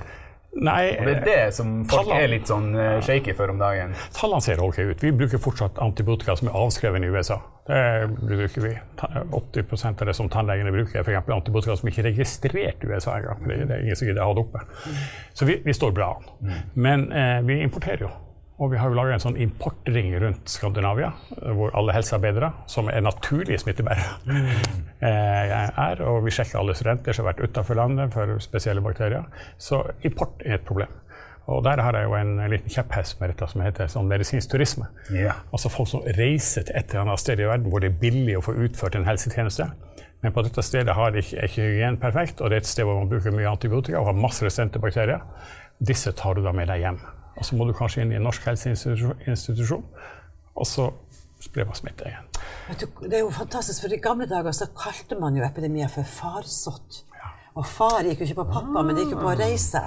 Nei, 0.53 0.91
Og 1.01 1.07
det 1.07 1.13
er 1.17 1.25
det 1.25 1.55
som 1.57 1.85
folk 1.89 2.03
Tallene- 2.07 2.23
er 2.23 2.29
litt 2.29 2.47
sånn 2.51 2.75
eh, 2.77 2.99
shaky 3.01 3.33
for 3.35 3.49
om 3.49 3.59
dagen. 3.59 3.95
tallene 4.13 4.43
ser 4.45 4.61
ok 4.61 4.79
ut. 4.91 5.01
Vi 5.01 5.11
bruker 5.17 5.39
fortsatt 5.41 5.79
antibiotika 5.81 6.37
som 6.37 6.49
er 6.49 6.53
avskrevet 6.61 7.03
i 7.03 7.09
USA. 7.09 7.39
Det 7.67 8.11
bruker 8.21 8.61
vi. 8.61 8.73
80% 9.33 10.03
av 10.03 10.07
det 10.11 10.15
som 10.19 10.29
tannlegene 10.29 10.73
bruker, 10.75 10.99
er 10.99 11.03
f.eks. 11.07 11.29
antibiotika 11.33 11.77
som 11.77 11.89
ikke 11.89 12.03
er 12.05 12.11
registrert 12.11 12.85
i 12.85 12.91
USA 12.91 13.17
engang. 13.17 13.49
Det 13.49 13.69
det 13.69 13.77
er 13.79 13.83
ingen 13.87 13.97
som 13.97 14.07
gidder 14.09 14.23
å 14.23 14.27
ha 14.29 14.35
det 14.35 14.45
oppe. 14.45 14.61
Så 15.35 15.47
vi, 15.49 15.57
vi 15.65 15.73
står 15.73 15.93
bra 15.97 16.11
an. 16.19 16.53
Men 16.75 17.09
eh, 17.13 17.41
vi 17.49 17.61
importerer 17.63 18.05
jo. 18.09 18.11
Og 18.63 18.71
vi 18.71 18.79
har 18.79 18.91
jo 18.91 18.95
laga 18.95 19.17
en 19.17 19.23
sånn 19.23 19.39
importring 19.43 20.13
rundt 20.23 20.51
Skandinavia, 20.51 21.11
eh, 21.35 21.51
hvor 21.57 21.73
alle 21.79 21.95
helsearbeidere, 21.97 22.53
som 22.71 22.91
er 22.93 23.03
naturlige 23.03 23.59
smittebærere, 23.59 24.19
mm. 24.29 24.83
er. 25.87 26.03
Og 26.07 26.21
vi 26.27 26.35
sjekker 26.35 26.61
alle 26.61 26.77
studenter 26.79 27.17
som 27.17 27.27
har 27.27 27.33
vært 27.33 27.49
utenfor 27.51 27.79
landet 27.81 28.15
for 28.15 28.37
spesielle 28.45 28.85
bakterier. 28.85 29.27
Så 29.59 29.83
import 30.07 30.45
er 30.47 30.61
et 30.61 30.69
problem. 30.69 30.93
Og 31.51 31.65
der 31.67 31.81
har 31.83 31.97
jeg 31.99 32.07
jo 32.07 32.15
en 32.15 32.37
liten 32.53 32.71
kjepphest 32.71 33.19
med 33.19 33.33
dette 33.33 33.49
som 33.51 33.65
heter 33.65 33.89
sånn 33.91 34.07
medisinsk 34.07 34.53
turisme. 34.53 34.87
Yeah. 35.11 35.41
Altså 35.51 35.73
folk 35.75 35.91
som 35.91 36.05
reiser 36.19 36.69
til 36.69 36.79
et 36.79 36.93
eller 36.93 37.09
annet 37.09 37.23
sted 37.23 37.43
i 37.43 37.49
verden 37.49 37.73
hvor 37.73 37.83
det 37.83 37.91
er 37.91 37.99
billig 37.99 38.37
å 38.39 38.45
få 38.47 38.55
utført 38.63 38.95
en 38.95 39.09
helsetjeneste. 39.09 39.67
Men 40.23 40.37
på 40.37 40.45
dette 40.47 40.63
stedet 40.63 40.95
har 40.95 41.19
ikke, 41.19 41.35
er 41.35 41.51
ikke 41.51 41.67
hygienen 41.67 41.99
perfekt, 41.99 42.39
og 42.39 42.53
det 42.53 42.61
er 42.61 42.63
et 42.63 42.71
sted 42.71 42.87
hvor 42.87 43.01
man 43.01 43.11
bruker 43.11 43.35
mye 43.35 43.51
antibiotika 43.51 43.99
og 43.99 44.13
har 44.13 44.23
masse 44.23 44.47
resistente 44.47 44.79
bakterier. 44.79 45.27
Disse 45.83 46.15
tar 46.15 46.39
du 46.39 46.45
da 46.47 46.55
med 46.55 46.71
deg 46.71 46.85
hjem. 46.85 47.01
Og 47.37 47.45
så 47.49 47.57
må 47.57 47.65
du 47.69 47.73
kanskje 47.77 48.03
inn 48.05 48.13
i 48.13 48.19
en 48.19 48.27
norsk 48.27 48.45
helseinstitusjon, 48.47 49.23
institusjon, 49.27 49.87
og 50.55 50.67
så 50.69 50.91
sprer 51.43 51.67
man 51.67 51.75
smitte 51.79 52.07
igjen. 52.07 52.29
du, 52.79 52.85
det 53.09 53.17
er 53.19 53.25
jo 53.25 53.31
fantastisk, 53.35 53.83
for 53.83 53.95
i 53.95 54.01
gamle 54.03 54.29
dager 54.31 54.55
så 54.55 54.69
kalte 54.77 55.17
man 55.19 55.37
jo 55.39 55.45
epidemier 55.47 55.91
for 55.91 56.07
farsott. 56.07 57.03
Og 57.53 57.67
far 57.69 58.07
gikk 58.07 58.23
jo 58.23 58.27
ikke 58.31 58.39
på 58.39 58.45
pappa, 58.49 58.81
men 58.81 58.97
det 58.97 59.03
gikk 59.05 59.17
jo 59.19 59.21
på 59.21 59.29
å 59.29 59.37
reise. 59.37 59.81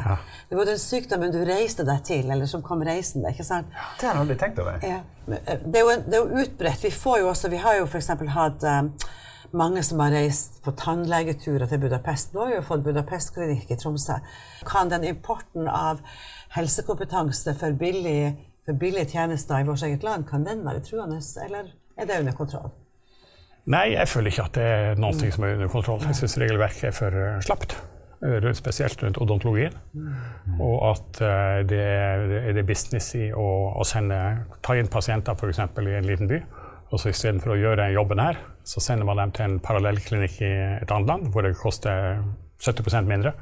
Det 0.49 0.57
var 0.57 0.67
den 0.69 0.77
sykdommen 0.81 1.31
du 1.33 1.39
reiste 1.47 1.85
deg 1.87 2.03
til, 2.05 2.27
eller 2.29 2.45
som 2.49 2.61
kom 2.65 2.83
reisende. 2.85 3.31
ikke 3.33 3.45
sant? 3.47 3.71
Det 3.97 4.05
har 4.05 4.19
jeg 4.19 4.21
aldri 4.25 4.35
tenkt 4.41 4.59
over. 4.61 4.77
Ja. 4.85 4.99
eh, 5.33 5.63
Det 5.63 5.79
er, 5.79 5.87
jo, 5.87 5.95
det 6.05 6.19
er 6.19 6.21
jo 6.21 6.43
utbredt. 6.43 6.83
Vi 6.85 6.91
får 6.93 7.23
jo 7.23 7.31
også, 7.31 7.49
vi 7.49 7.61
har 7.63 7.79
jo 7.79 7.87
f.eks. 7.89 8.11
hatt 8.35 8.67
um, 8.69 8.91
mange 9.57 9.81
som 9.87 10.03
har 10.03 10.13
reist 10.13 10.59
på 10.61 10.75
tannlegeturer 10.77 11.65
til 11.71 11.81
Budapest. 11.81 12.35
Nå 12.35 12.43
har 12.43 12.53
vi 12.53 12.59
jo 12.59 12.67
fått 12.69 12.85
Budapest-klinikk 12.85 13.73
i 13.73 13.79
Tromsø. 13.81 14.19
Kan 14.69 14.93
den 14.93 15.07
importen 15.09 15.65
av 15.71 16.03
helsekompetanse 16.55 17.55
for, 17.59 17.75
billig, 17.79 18.35
for 18.65 18.79
billige 18.79 19.11
tjenester 19.11 19.59
i 19.61 19.67
vårt 19.67 19.83
eget 19.83 20.03
land, 20.03 20.25
kan 20.29 20.45
den 20.47 20.63
være 20.65 20.83
truende, 20.85 21.19
eller 21.45 21.71
er 21.97 22.09
det 22.09 22.19
under 22.23 22.35
kontroll? 22.35 22.71
Nei, 23.65 23.95
jeg 23.95 24.07
føler 24.11 24.29
ikke 24.29 24.45
at 24.45 24.57
det 24.59 24.65
er 24.69 24.99
ting 25.17 25.31
som 25.33 25.43
er 25.43 25.55
under 25.57 25.69
kontroll. 25.73 26.03
Jeg 26.05 26.17
syns 26.19 26.37
regelverket 26.37 26.91
er 26.91 26.93
for 26.93 27.17
eh, 27.17 27.39
slapt. 27.41 27.73
eh, 28.21 28.51
Spesielt 28.53 29.01
rundt 29.03 29.17
odontologien. 29.17 29.73
Og 30.59 30.75
at 30.91 31.21
eh, 31.25 31.63
det 31.65 31.79
er, 31.81 32.61
business 32.67 33.15
i 33.17 33.31
å 33.33 33.81
sende, 33.87 34.19
ta 34.61 34.77
inn 34.77 34.91
pasienter 34.91 35.33
f.eks. 35.33 35.63
i 35.81 35.97
en 35.97 36.05
liten 36.05 36.29
by. 36.29 36.43
Og 36.93 37.01
så 37.01 37.09
istedenfor 37.09 37.55
å 37.55 37.57
gjøre 37.57 37.89
jobben 37.95 38.21
her, 38.21 38.37
så 38.63 38.79
sender 38.79 39.09
man 39.09 39.17
dem 39.17 39.33
til 39.33 39.47
en 39.47 39.59
parallellklinikk 39.59 40.37
i 40.45 40.53
et 40.83 40.91
annet 40.93 41.09
land, 41.09 41.31
hvor 41.33 41.41
det 41.41 41.55
koster 41.57 42.21
70% 42.61 43.09
mindre. 43.09 43.33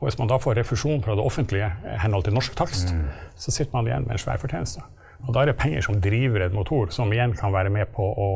Og 0.00 0.08
hvis 0.08 0.16
man 0.18 0.30
da 0.30 0.38
får 0.40 0.56
refusjon 0.56 1.02
fra 1.04 1.14
det 1.16 1.24
offentlige 1.24 1.68
i 1.68 1.98
henhold 2.00 2.24
til 2.24 2.34
norsk 2.36 2.56
takst, 2.56 2.94
så 3.36 3.52
sitter 3.52 3.76
man 3.76 3.88
igjen 3.88 4.08
med 4.08 4.16
en 4.16 4.22
svær 4.22 4.40
fortjeneste. 4.40 4.82
Og 5.28 5.34
da 5.36 5.42
er 5.42 5.50
det 5.50 5.58
penger 5.60 5.84
som 5.84 6.00
driver 6.00 6.46
en 6.46 6.56
motor, 6.56 6.88
som 6.94 7.12
igjen 7.12 7.36
kan 7.36 7.52
være 7.52 7.72
med 7.72 7.92
på 7.92 8.06
å, 8.08 8.30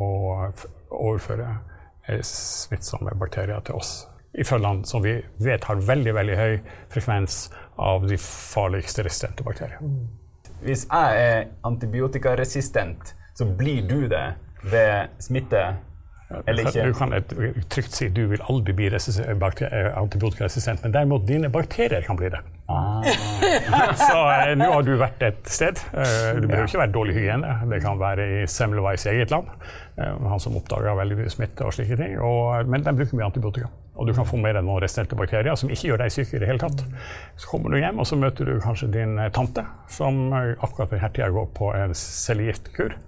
å 0.00 0.10
overføre 0.88 1.50
eh, 2.08 2.22
smittsomme 2.24 3.12
bakterier 3.20 3.60
til 3.66 3.76
oss 3.76 3.98
fra 4.44 4.58
land 4.58 4.86
som 4.88 5.02
vi 5.02 5.14
vet 5.40 5.64
har 5.64 5.80
veldig 5.80 6.14
veldig 6.14 6.36
høy 6.36 6.54
frekvens 6.92 7.46
av 7.80 8.06
de 8.08 8.18
farligste 8.20 9.04
resistente 9.06 9.44
bakteriene. 9.46 10.08
Hvis 10.64 10.86
jeg 10.88 11.20
er 11.20 11.46
antibiotikaresistent, 11.68 13.14
så 13.36 13.46
blir 13.58 13.84
du 13.88 14.08
det 14.08 14.26
ved 14.64 15.12
smitte 15.22 15.62
eller 16.46 16.64
Du 16.64 16.68
ikke? 16.68 16.92
kan- 16.98 17.10
Du 17.28 17.36
kan 17.54 17.62
trygt 17.70 17.92
si 17.94 18.08
du 18.08 18.26
vil 18.26 18.40
aldri 18.50 18.72
bli 18.72 18.86
eh, 18.90 19.92
antibiotikaresistent, 19.98 20.82
men 20.82 20.92
derimot 20.92 21.26
dine 21.26 21.48
bakterier 21.48 22.02
kan 22.02 22.16
bli 22.16 22.28
det. 22.28 22.40
Så 23.96 24.18
eh, 24.30 24.54
nå 24.58 24.66
har 24.72 24.82
du 24.82 24.96
vært 24.98 25.22
et 25.22 25.48
sted. 25.50 25.78
Eh, 25.94 26.40
du 26.40 26.46
behøver 26.48 26.66
ikke 26.66 26.80
være 26.82 26.92
dårlig 26.94 27.14
hygiene. 27.14 27.52
Det 27.70 27.78
kan 27.84 27.98
være 28.00 28.26
i 28.42 28.46
Semmelweis 28.50 29.06
eget 29.06 29.30
land. 29.30 29.46
Eh, 29.98 30.16
han 30.28 30.40
som 30.42 30.56
oppdaga 30.58 30.96
veldig 30.98 31.18
mye 31.20 31.30
smitte 31.32 31.66
og 31.66 31.74
slike 31.76 31.96
ting. 32.00 32.16
Og, 32.18 32.66
men 32.70 32.82
de 32.86 32.94
bruker 32.98 33.16
mye 33.20 33.28
antibiotika. 33.30 33.70
Og 33.96 34.06
du 34.08 34.12
kan 34.12 34.26
få 34.28 34.36
mer 34.36 34.58
enn 34.58 34.66
noen 34.68 34.82
resistente 34.82 35.16
bakterier 35.16 35.54
som 35.56 35.70
ikke 35.72 35.88
gjør 35.92 36.02
deg 36.02 36.12
syk 36.12 36.34
i 36.36 36.40
det 36.42 36.50
hele 36.50 36.60
tatt. 36.60 36.82
Så 37.40 37.48
kommer 37.48 37.72
du 37.72 37.78
hjem, 37.80 38.02
og 38.02 38.10
så 38.10 38.18
møter 38.20 38.44
du 38.50 38.58
kanskje 38.60 38.90
din 38.98 39.14
eh, 39.22 39.30
tante, 39.32 39.64
som 39.88 40.18
eh, 40.36 40.52
akkurat 40.58 40.90
på 40.90 40.98
denne 40.98 41.12
tida 41.16 41.30
går 41.32 41.48
på 41.56 41.70
en 41.78 41.94
cellegiftkur 41.96 42.98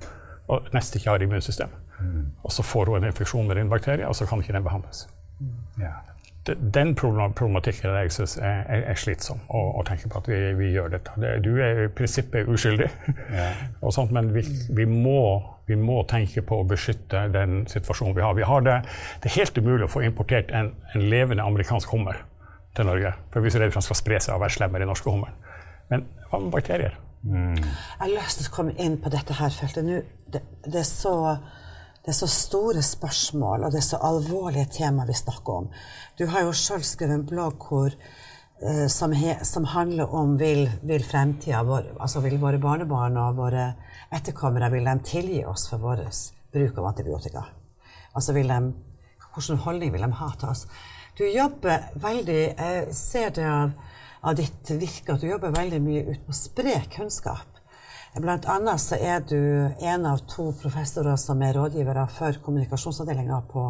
og 0.49 0.71
nesten 0.73 0.97
ikke 1.03 1.11
har 1.13 1.21
immunsystem. 1.27 1.75
Og 2.45 2.53
så 2.53 2.63
får 2.63 2.93
hun 2.93 3.03
en 3.03 3.09
infeksjon 3.11 3.49
med 3.49 3.57
din 3.57 3.71
bakterie, 3.71 4.07
og 4.07 4.17
så 4.17 4.27
kan 4.27 4.43
ikke 4.43 4.53
den 4.57 4.67
behandles 4.67 5.09
Ja. 5.79 5.93
den 6.47 6.95
problematikken 6.95 7.91
jeg 7.91 8.13
synes 8.13 8.37
er, 8.37 8.63
er, 8.67 8.85
er 8.91 8.95
slitsom 8.99 9.41
å, 9.49 9.61
å 9.79 9.83
tenke 9.87 10.09
på 10.09 10.19
at 10.19 10.29
vi, 10.31 10.39
vi 10.59 10.71
gjør 10.73 10.89
dette. 10.95 11.13
Det, 11.21 11.33
du 11.45 11.61
er 11.63 11.85
i 11.85 11.89
prinsippet 11.93 12.49
uskyldig, 12.49 12.89
og 13.85 13.93
sånt, 13.93 14.15
men 14.17 14.33
vi, 14.35 14.43
vi, 14.75 14.87
må, 14.89 15.43
vi 15.69 15.77
må 15.77 16.01
tenke 16.09 16.43
på 16.43 16.63
å 16.63 16.67
beskytte 16.67 17.27
den 17.35 17.67
situasjonen 17.69 18.17
vi 18.17 18.25
har. 18.25 18.35
Vi 18.39 18.49
har 18.49 18.65
det, 18.67 18.79
det 19.23 19.31
er 19.31 19.37
helt 19.43 19.59
umulig 19.59 19.85
å 19.87 19.93
få 19.93 20.03
importert 20.07 20.51
en, 20.51 20.73
en 20.95 21.07
levende 21.11 21.45
amerikansk 21.45 21.93
hummer 21.93 22.23
til 22.79 22.89
Norge. 22.89 23.13
For 23.33 23.45
vi 23.45 23.51
er 23.51 23.55
så 23.55 23.63
redde 23.63 23.75
for 23.75 23.83
at 23.83 23.85
den 23.85 23.91
skal 23.91 24.01
spre 24.01 24.23
seg 24.23 24.39
og 24.39 24.43
være 24.47 24.57
slemmere 24.57 24.87
i 24.87 24.91
norske 24.91 25.13
hummeren. 25.13 25.37
Men 25.93 26.09
hva 26.31 26.41
med 26.43 26.55
bakterier? 26.55 26.97
Jeg 27.29 27.99
har 27.99 28.11
lyst 28.13 28.41
til 28.41 28.49
å 28.51 28.55
komme 28.55 28.75
inn 28.79 28.99
på 29.03 29.11
dette 29.13 29.35
her 29.35 29.51
feltet 29.53 29.87
nå. 29.87 30.01
Det, 30.31 30.43
det, 30.65 30.81
er 30.81 30.87
så, 30.87 31.13
det 32.09 32.15
er 32.15 32.23
så 32.23 32.27
store 32.33 32.81
spørsmål, 32.81 33.67
og 33.67 33.73
det 33.75 33.83
er 33.83 33.85
så 33.85 33.99
alvorlige 34.01 34.71
tema 34.73 35.05
vi 35.05 35.13
snakker 35.13 35.59
om. 35.59 35.67
Du 36.17 36.23
har 36.33 36.47
jo 36.47 36.55
sjøl 36.57 36.81
skrevet 36.81 37.19
en 37.19 37.25
blogg 37.29 37.67
hvor, 37.69 37.93
eh, 38.63 38.87
som, 38.89 39.13
he, 39.13 39.35
som 39.45 39.67
handler 39.69 40.15
om 40.17 40.39
vil, 40.41 40.71
vil 40.89 41.05
fremtida 41.05 41.61
vår 41.69 41.91
Altså 42.01 42.23
vil 42.25 42.39
våre 42.41 42.57
barnebarn 42.63 43.19
og 43.21 43.37
våre 43.37 43.67
etterkommere 44.09 44.71
vil 44.73 44.89
de 44.89 44.95
tilgi 45.05 45.43
oss 45.45 45.67
for 45.69 45.85
vår 45.85 46.01
bruk 46.57 46.81
av 46.81 46.89
antibiotika? 46.95 47.45
Altså 48.17 48.33
vil 48.39 48.49
de, 48.49 48.73
Hvilken 49.35 49.61
holdning 49.67 49.93
vil 49.93 50.09
de 50.09 50.13
ha 50.23 50.31
til 50.41 50.49
oss? 50.49 50.65
Du 51.19 51.27
jobber 51.29 51.91
veldig 52.01 52.41
Jeg 52.41 52.89
ser 52.97 53.37
det 53.37 53.45
av, 53.53 53.77
av 54.25 54.41
ditt 54.41 54.73
virke 54.81 55.13
at 55.13 55.21
du 55.21 55.29
jobber 55.29 55.53
veldig 55.61 55.85
mye 55.85 56.09
ut 56.09 56.25
på 56.25 56.33
å 56.33 56.41
spre 56.41 56.81
kunnskap. 56.97 57.58
Blant 58.17 58.47
annet 58.49 58.81
så 58.81 58.97
er 58.97 59.21
du 59.29 59.37
en 59.85 60.07
av 60.09 60.23
to 60.31 60.49
professorer 60.63 61.17
som 61.21 61.43
er 61.45 61.55
rådgivere 61.59 62.07
for 62.11 62.39
kommunikasjonsavdelinga 62.45 63.43
på 63.53 63.67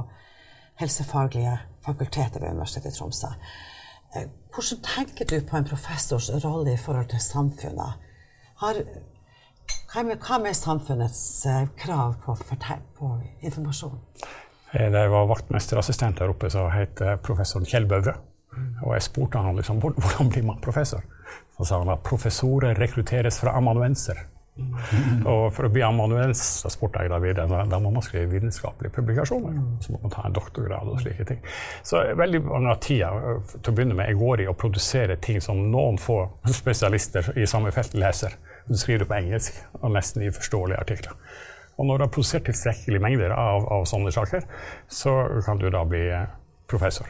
helsefaglige 0.79 1.57
fakultetet 1.85 2.41
ved 2.43 2.55
Universitetet 2.55 2.95
i 2.95 2.99
Tromsø. 2.99 3.33
Eh, 4.17 4.29
Hvordan 4.55 4.83
tenker 4.87 5.27
du 5.29 5.41
på 5.47 5.57
en 5.59 5.67
professors 5.69 6.31
rolle 6.45 6.73
i 6.73 6.81
forhold 6.81 7.11
til 7.11 7.21
samfunnet? 7.21 7.99
Har, 8.63 8.81
hva, 9.93 10.03
med, 10.07 10.17
hva 10.23 10.39
med 10.43 10.57
samfunnets 10.57 11.23
eh, 11.47 11.67
krav 11.77 12.15
på, 12.25 12.39
på 12.99 13.13
informasjon? 13.43 13.99
Eh, 14.73 14.89
Da 14.93 15.05
jeg 15.05 15.13
var 15.13 15.29
vaktmesterassistent 15.35 16.19
der 16.23 16.33
oppe, 16.33 16.51
så 16.51 16.69
het 16.73 17.03
professoren 17.27 17.67
Kjell 17.67 17.91
Bøvre. 17.91 18.17
Og 18.83 18.95
jeg 18.95 19.03
spurte 19.03 19.39
han 19.39 19.57
liksom, 19.57 19.79
hvordan 19.83 20.31
blir 20.33 20.47
man 20.47 20.59
professor. 20.63 21.03
Så 21.59 21.69
sa 21.69 21.79
han 21.83 21.93
at 21.93 22.05
professorer 22.07 22.79
rekrutteres 22.79 23.41
fra 23.43 23.57
amanuenser. 23.59 24.27
Og 24.59 25.53
for 25.55 25.69
å 25.69 25.71
bli 25.71 25.83
amanuens 25.87 26.41
så 26.63 26.71
spurte 26.73 27.05
jeg 27.05 27.13
da 27.13 27.21
videre, 27.23 27.47
da, 27.71 27.79
må 27.83 27.93
man 27.95 28.03
skrive 28.03 28.33
vitenskapelige 28.33 28.95
publikasjoner. 28.97 29.59
Så 29.85 29.95
må 29.95 30.01
man 30.03 30.15
ta 30.15 30.25
en 30.27 30.35
doktorgrad 30.35 30.91
og 30.91 31.03
slike 31.03 31.27
ting. 31.29 31.43
Så 31.87 32.03
veldig 32.19 32.41
mange 32.47 32.73
av 32.73 32.81
tida 32.83 33.13
til 33.53 33.71
å 33.71 33.77
begynne 33.77 33.99
med, 33.99 34.11
jeg 34.11 34.19
går 34.19 34.43
i 34.43 34.49
å 34.51 34.57
produsere 34.59 35.19
ting 35.23 35.43
som 35.45 35.63
noen 35.73 36.01
få 36.03 36.21
spesialister 36.51 37.31
i 37.39 37.47
samme 37.51 37.73
felt 37.75 37.95
leser. 37.99 38.35
Du 38.67 38.75
skriver 38.77 39.05
det 39.05 39.11
på 39.13 39.19
engelsk 39.21 39.63
og 39.81 39.95
nesten 39.95 40.27
i 40.27 40.35
forståelige 40.35 40.83
artikler. 40.83 41.15
Og 41.79 41.87
når 41.87 41.99
du 42.01 42.05
har 42.09 42.13
produsert 42.13 42.49
tilstrekkelige 42.49 43.03
mengder 43.03 43.33
av, 43.39 43.69
av 43.71 43.87
sånne 43.87 44.11
saker, 44.15 44.43
så 44.91 45.15
kan 45.47 45.63
du 45.63 45.69
da 45.71 45.85
bli 45.87 46.05
professor. 46.69 47.07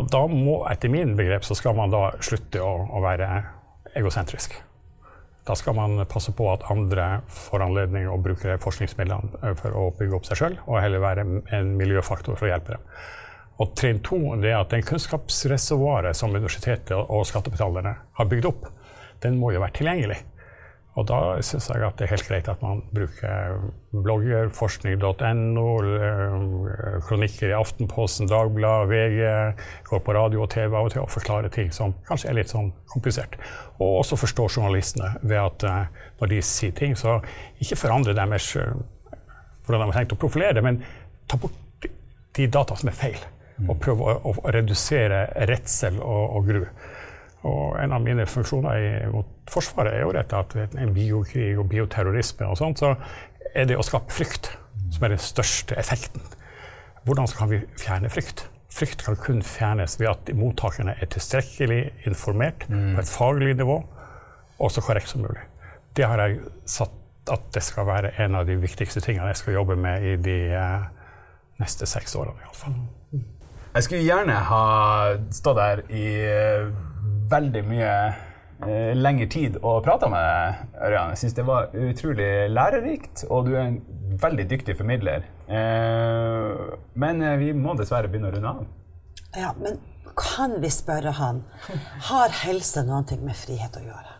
Og 0.00 0.08
da 0.08 0.24
må, 0.30 0.62
etter 0.70 0.88
min 0.88 1.12
begrep, 1.18 1.44
så 1.44 1.54
skal 1.58 1.76
man 1.76 1.92
da 1.92 2.06
slutte 2.24 2.62
å, 2.64 2.72
å 2.96 3.02
være 3.04 3.28
egosentrisk. 3.98 4.56
Da 5.46 5.56
skal 5.56 5.74
man 5.74 6.04
passe 6.06 6.32
på 6.36 6.46
at 6.52 6.66
andre 6.70 7.22
får 7.32 7.64
anledning 7.64 8.08
å 8.10 8.18
bruke 8.22 8.58
forskningsmidlene 8.60 9.40
eh, 9.42 9.54
for 9.58 9.76
å 9.76 9.88
bygge 9.98 10.18
opp 10.18 10.28
seg 10.28 10.42
sjøl, 10.42 10.58
og 10.66 10.82
heller 10.82 11.02
være 11.02 11.24
en 11.56 11.72
miljøfaktor 11.80 12.36
for 12.36 12.48
å 12.48 12.52
hjelpe 12.52 12.76
dem. 12.76 12.84
Og 13.60 13.72
trinn 13.76 14.00
to 14.04 14.18
er 14.38 14.56
at 14.56 14.72
den 14.72 14.84
kunnskapsreservoaret 14.86 16.16
som 16.16 16.32
universitetet 16.32 16.96
og 16.96 17.26
skattebetalerne 17.28 17.96
har 18.16 18.28
bygd 18.30 18.48
opp, 18.48 18.68
den 19.20 19.36
må 19.40 19.50
jo 19.52 19.60
være 19.60 19.76
tilgjengelig. 19.80 20.20
Og 21.00 21.06
da 21.08 21.18
syns 21.44 21.70
jeg 21.70 21.80
at 21.86 21.96
det 21.96 22.04
er 22.04 22.12
helt 22.12 22.26
greit 22.28 22.48
at 22.50 22.60
man 22.60 22.82
bruker 22.92 23.54
blogger, 24.04 24.50
forskning.no, 24.52 25.64
eh, 25.96 26.98
kronikker 27.06 27.48
i 27.48 27.56
Aftenposten, 27.56 28.28
Dagbladet, 28.28 28.90
VG, 28.90 29.22
går 29.88 30.02
på 30.04 30.16
radio 30.16 30.44
og 30.44 30.50
TV 30.52 30.76
av 30.76 30.90
og 30.90 30.92
til 30.92 31.04
og 31.06 31.12
forklarer 31.14 31.52
ting 31.54 31.72
som 31.72 31.94
kanskje 32.08 32.28
er 32.28 32.36
litt 32.36 32.52
sånn 32.52 32.68
komplisert. 32.92 33.38
Og 33.78 34.02
også 34.02 34.20
forstår 34.20 34.52
journalistene 34.58 35.14
ved 35.22 35.40
at 35.40 35.68
eh, 35.70 36.06
når 36.20 36.34
de 36.34 36.44
sier 36.44 36.76
ting, 36.76 36.96
så 36.98 37.16
ikke 37.64 37.80
forandre 37.80 38.16
deres 38.18 38.52
eh, 38.60 38.76
hvordan 39.64 39.86
de 39.86 39.90
har 39.94 40.00
tenkt 40.02 40.18
å 40.18 40.20
profilere, 40.20 40.64
men 40.66 40.82
ta 41.30 41.40
bort 41.40 41.88
de 42.36 42.50
data 42.52 42.76
som 42.76 42.92
er 42.92 42.98
feil. 42.98 43.20
Og 43.68 43.76
prøve 43.80 44.04
å, 44.20 44.34
å 44.36 44.52
redusere 44.52 45.26
redsel 45.48 45.96
og, 46.00 46.36
og 46.36 46.48
gru. 46.48 46.64
Og 47.48 47.78
en 47.80 47.94
av 47.96 48.02
mine 48.04 48.26
funksjoner 48.28 49.08
mot 49.14 49.28
Forsvaret 49.50 49.96
er 49.96 50.04
jo 50.04 50.12
dette 50.14 50.36
at 50.36 50.52
en 50.60 50.92
biokrig 50.94 51.54
og 51.58 51.70
bioterrorisme 51.72 52.46
og 52.46 52.58
sånt, 52.60 52.82
så 52.82 52.94
er 53.56 53.66
det 53.66 53.78
å 53.80 53.86
skape 53.86 54.12
frykt 54.14 54.52
som 54.92 55.06
er 55.06 55.14
den 55.14 55.22
største 55.22 55.78
effekten. 55.80 56.22
Hvordan 57.06 57.30
kan 57.36 57.50
vi 57.50 57.62
fjerne 57.80 58.10
frykt? 58.12 58.44
Frykt 58.70 59.02
kan 59.02 59.16
kun 59.18 59.42
fjernes 59.42 59.96
ved 59.98 60.10
at 60.12 60.30
mottakerne 60.36 60.94
er 61.00 61.10
tilstrekkelig 61.10 61.80
informert 62.06 62.68
på 62.68 63.02
et 63.02 63.10
faglig 63.10 63.56
nivå, 63.58 63.80
og 64.60 64.70
så 64.70 64.84
korrekt 64.84 65.10
som 65.10 65.24
mulig. 65.24 65.42
Det 65.96 66.06
har 66.06 66.20
jeg 66.22 66.38
satt 66.68 66.94
at 67.30 67.50
det 67.54 67.62
skal 67.62 67.86
være 67.88 68.12
en 68.22 68.38
av 68.38 68.46
de 68.46 68.56
viktigste 68.60 69.02
tingene 69.04 69.32
jeg 69.32 69.40
skal 69.42 69.58
jobbe 69.58 69.76
med 69.78 70.06
i 70.06 70.14
de 70.20 70.38
eh, 70.56 70.86
neste 71.60 71.86
seks 71.86 72.14
årene. 72.16 72.38
i 72.40 72.48
alle 72.48 72.58
fall. 72.58 72.78
Jeg 73.74 73.86
skulle 73.86 74.02
gjerne 74.02 74.38
ha 74.48 74.62
stått 75.34 75.58
der 75.60 75.82
i 75.94 76.06
eh, 76.26 76.70
veldig 77.30 77.62
mye 77.68 77.92
eh, 78.66 78.92
lengre 78.96 79.28
tid 79.30 79.58
å 79.62 79.76
prate 79.84 80.10
med 80.12 80.26
deg, 80.26 80.66
Ørjan. 80.88 81.14
Jeg 81.14 81.22
syns 81.22 81.38
det 81.38 81.46
var 81.48 81.70
utrolig 81.74 82.30
lærerikt, 82.52 83.24
og 83.30 83.48
du 83.48 83.54
er 83.56 83.64
en 83.68 83.80
veldig 84.20 84.46
dyktig 84.50 84.76
formidler. 84.78 85.26
Eh, 85.48 86.76
men 87.00 87.24
eh, 87.24 87.38
vi 87.40 87.52
må 87.56 87.76
dessverre 87.78 88.10
begynne 88.10 88.30
å 88.30 88.36
runde 88.36 88.54
av. 88.54 88.68
Ja, 89.38 89.52
men 89.58 89.78
kan 90.18 90.58
vi 90.62 90.70
spørre 90.74 91.14
han, 91.20 91.44
har 92.10 92.40
helse 92.42 92.82
noe 92.86 93.20
med 93.22 93.38
frihet 93.38 93.78
å 93.78 93.84
gjøre? 93.84 94.19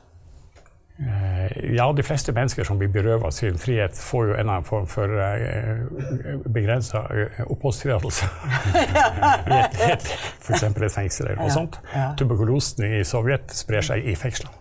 Eh, 1.01 1.75
Ja, 1.75 1.93
de 1.93 2.03
fleste 2.05 2.33
mennesker 2.37 2.65
som 2.65 2.79
blir 2.79 2.91
berøvet 2.93 3.35
sin 3.35 3.59
frihet, 3.59 3.97
får 3.97 4.27
jo 4.27 4.33
en 4.35 4.41
eller 4.41 4.53
annen 4.53 4.67
form 4.69 4.87
for 4.91 5.09
uh, 5.09 6.45
begrensa 6.53 7.03
oppholdstillatelse. 7.47 8.29
F.eks. 10.45 10.63
et 10.63 10.95
fengsel 10.95 11.31
eller 11.31 11.41
noe 11.41 11.53
sånt. 11.55 11.79
Tuberkulosen 12.21 12.85
i 12.87 13.05
Sovjet 13.07 13.53
sprer 13.55 13.87
seg 13.87 14.07
i 14.07 14.17
fengslene. 14.19 14.53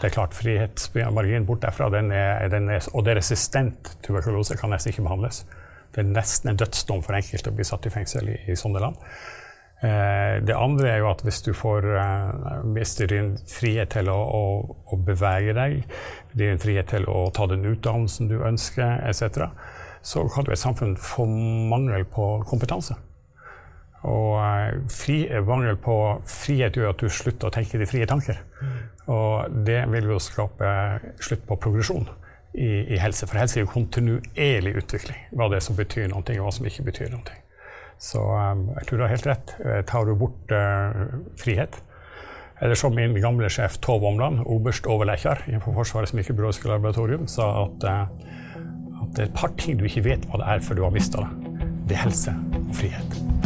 Det 0.00 0.08
er 0.08 0.14
klart, 0.14 0.32
Frihetsmarginen 0.34 1.44
bort 1.46 1.60
derfra, 1.62 1.90
den 1.92 2.08
er, 2.16 2.46
den 2.48 2.70
er, 2.72 2.86
og 2.96 3.04
det 3.04 3.12
er 3.12 3.20
resistent 3.20 3.90
tuberkulose, 4.06 4.56
kan 4.56 4.72
nesten 4.72 4.94
ikke 4.94 5.04
behandles. 5.04 5.42
Det 5.92 6.00
er 6.00 6.08
nesten 6.08 6.52
en 6.52 6.60
dødsdom 6.60 7.02
for 7.04 7.18
enkelte 7.18 7.52
å 7.52 7.56
bli 7.58 7.66
satt 7.68 7.84
i 7.86 7.92
fengsel 7.92 8.30
i, 8.32 8.38
i 8.48 8.56
sånne 8.56 8.80
land. 8.80 8.96
Eh, 9.80 10.38
det 10.44 10.56
andre 10.56 10.88
er 10.90 10.98
jo 11.00 11.10
at 11.10 11.22
hvis 11.24 11.40
du 11.46 11.54
får 11.56 11.86
hvis 12.74 12.96
det 12.98 13.06
er 13.06 13.12
din 13.14 13.30
frihet 13.48 13.94
til 13.94 14.10
å, 14.12 14.18
å, 14.20 14.42
å 14.92 14.98
bevege 15.00 15.54
deg, 15.56 15.84
din 16.36 16.60
frihet 16.60 16.92
til 16.92 17.08
å 17.08 17.30
ta 17.34 17.48
den 17.48 17.64
utdannelsen 17.64 18.28
du 18.28 18.40
ønsker, 18.44 19.00
etc., 19.08 19.48
så 20.02 20.24
kan 20.32 20.44
du 20.44 20.52
i 20.52 20.56
et 20.56 20.60
samfunn 20.60 20.94
få 20.96 21.26
mangel 21.28 22.06
på 22.08 22.38
kompetanse. 22.48 22.96
Og 24.08 24.38
eh, 24.40 24.78
fri, 24.92 25.22
mangel 25.44 25.76
på 25.80 25.96
frihet 26.28 26.76
gjør 26.76 26.94
at 26.94 27.02
du 27.02 27.12
slutter 27.12 27.50
å 27.50 27.54
tenke 27.54 27.80
de 27.80 27.88
frie 27.88 28.08
tanker. 28.08 28.40
Og 29.10 29.60
det 29.66 29.82
vil 29.90 30.12
jo 30.12 30.20
skape 30.22 30.70
slutt 31.20 31.44
på 31.48 31.58
progresjon 31.60 32.06
i, 32.54 32.94
i 32.94 32.98
helse. 33.00 33.26
For 33.26 33.40
helse 33.40 33.58
er 33.58 33.66
jo 33.66 33.72
kontinuerlig 33.74 34.76
utvikling. 34.80 35.28
Hva 35.34 35.50
det 35.50 35.60
er 35.60 35.66
som 35.66 35.78
betyr 35.78 36.08
noe, 36.12 36.24
og 36.24 36.44
hva 36.46 36.52
som 36.54 36.68
ikke 36.68 36.86
betyr 36.88 37.12
noe. 37.12 37.40
Så 38.00 38.22
um, 38.24 38.68
jeg 38.78 38.88
tror 38.88 38.98
du 38.98 39.04
har 39.04 39.12
helt 39.12 39.28
rett. 39.28 39.54
Eh, 39.60 39.80
tar 39.84 40.08
du 40.08 40.14
bort 40.16 40.54
uh, 40.56 41.10
frihet, 41.36 41.82
eller 42.60 42.78
som 42.78 42.96
min 42.96 43.16
gamle 43.20 43.48
sjef 43.52 43.76
Tove 43.84 44.08
Omland, 44.08 44.40
oberst 44.48 44.88
overlekjar 44.88 45.44
på 45.64 45.74
Forsvarets 45.76 46.16
mikrobiologiske 46.16 46.68
laboratorium, 46.68 47.28
sa 47.28 47.50
at, 47.66 47.84
uh, 47.84 49.04
at 49.04 49.12
det 49.16 49.26
er 49.26 49.28
et 49.28 49.36
par 49.36 49.52
ting 49.60 49.80
du 49.80 49.84
ikke 49.88 50.06
vet 50.08 50.24
hva 50.30 50.40
det 50.40 50.48
er 50.48 50.64
før 50.64 50.80
du 50.80 50.86
har 50.88 50.96
mista 50.96 51.26
det. 51.26 51.68
Det 51.90 51.98
er 51.98 52.04
helse 52.06 52.36
og 52.56 52.74
frihet. 52.80 53.39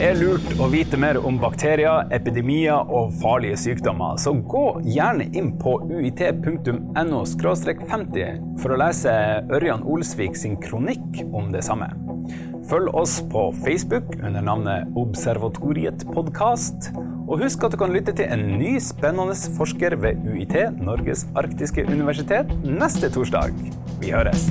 Er 0.00 0.16
lurt 0.16 0.54
å 0.56 0.66
vite 0.72 0.96
mer 1.00 1.18
om 1.20 1.36
bakterier, 1.40 2.06
epidemier 2.14 2.88
og 2.88 3.12
farlige 3.20 3.58
sykdommer, 3.60 4.16
så 4.20 4.32
gå 4.32 4.64
gjerne 4.86 5.26
inn 5.36 5.50
på 5.60 5.74
uit.no 5.90 7.20
50 7.28 8.38
for 8.62 8.72
å 8.72 8.78
lese 8.80 9.12
Ørjan 9.52 9.84
Olsvik 9.84 10.38
sin 10.40 10.56
kronikk 10.62 11.20
om 11.36 11.50
det 11.52 11.66
samme. 11.68 11.90
Følg 12.70 12.94
oss 12.96 13.18
på 13.32 13.48
Facebook 13.64 14.14
under 14.22 14.44
navnet 14.46 15.00
Observatoriet 15.00 16.06
podkast. 16.14 16.92
Og 17.26 17.44
husk 17.44 17.66
at 17.66 17.74
du 17.74 17.80
kan 17.80 17.92
lytte 17.92 18.14
til 18.16 18.30
en 18.30 18.46
ny 18.60 18.78
spennende 18.82 19.36
forsker 19.56 19.98
ved 20.00 20.22
UiT, 20.24 20.56
Norges 20.80 21.26
arktiske 21.38 21.84
universitet, 21.90 22.52
neste 22.64 23.12
torsdag. 23.12 23.52
Vi 24.00 24.14
høres! 24.16 24.48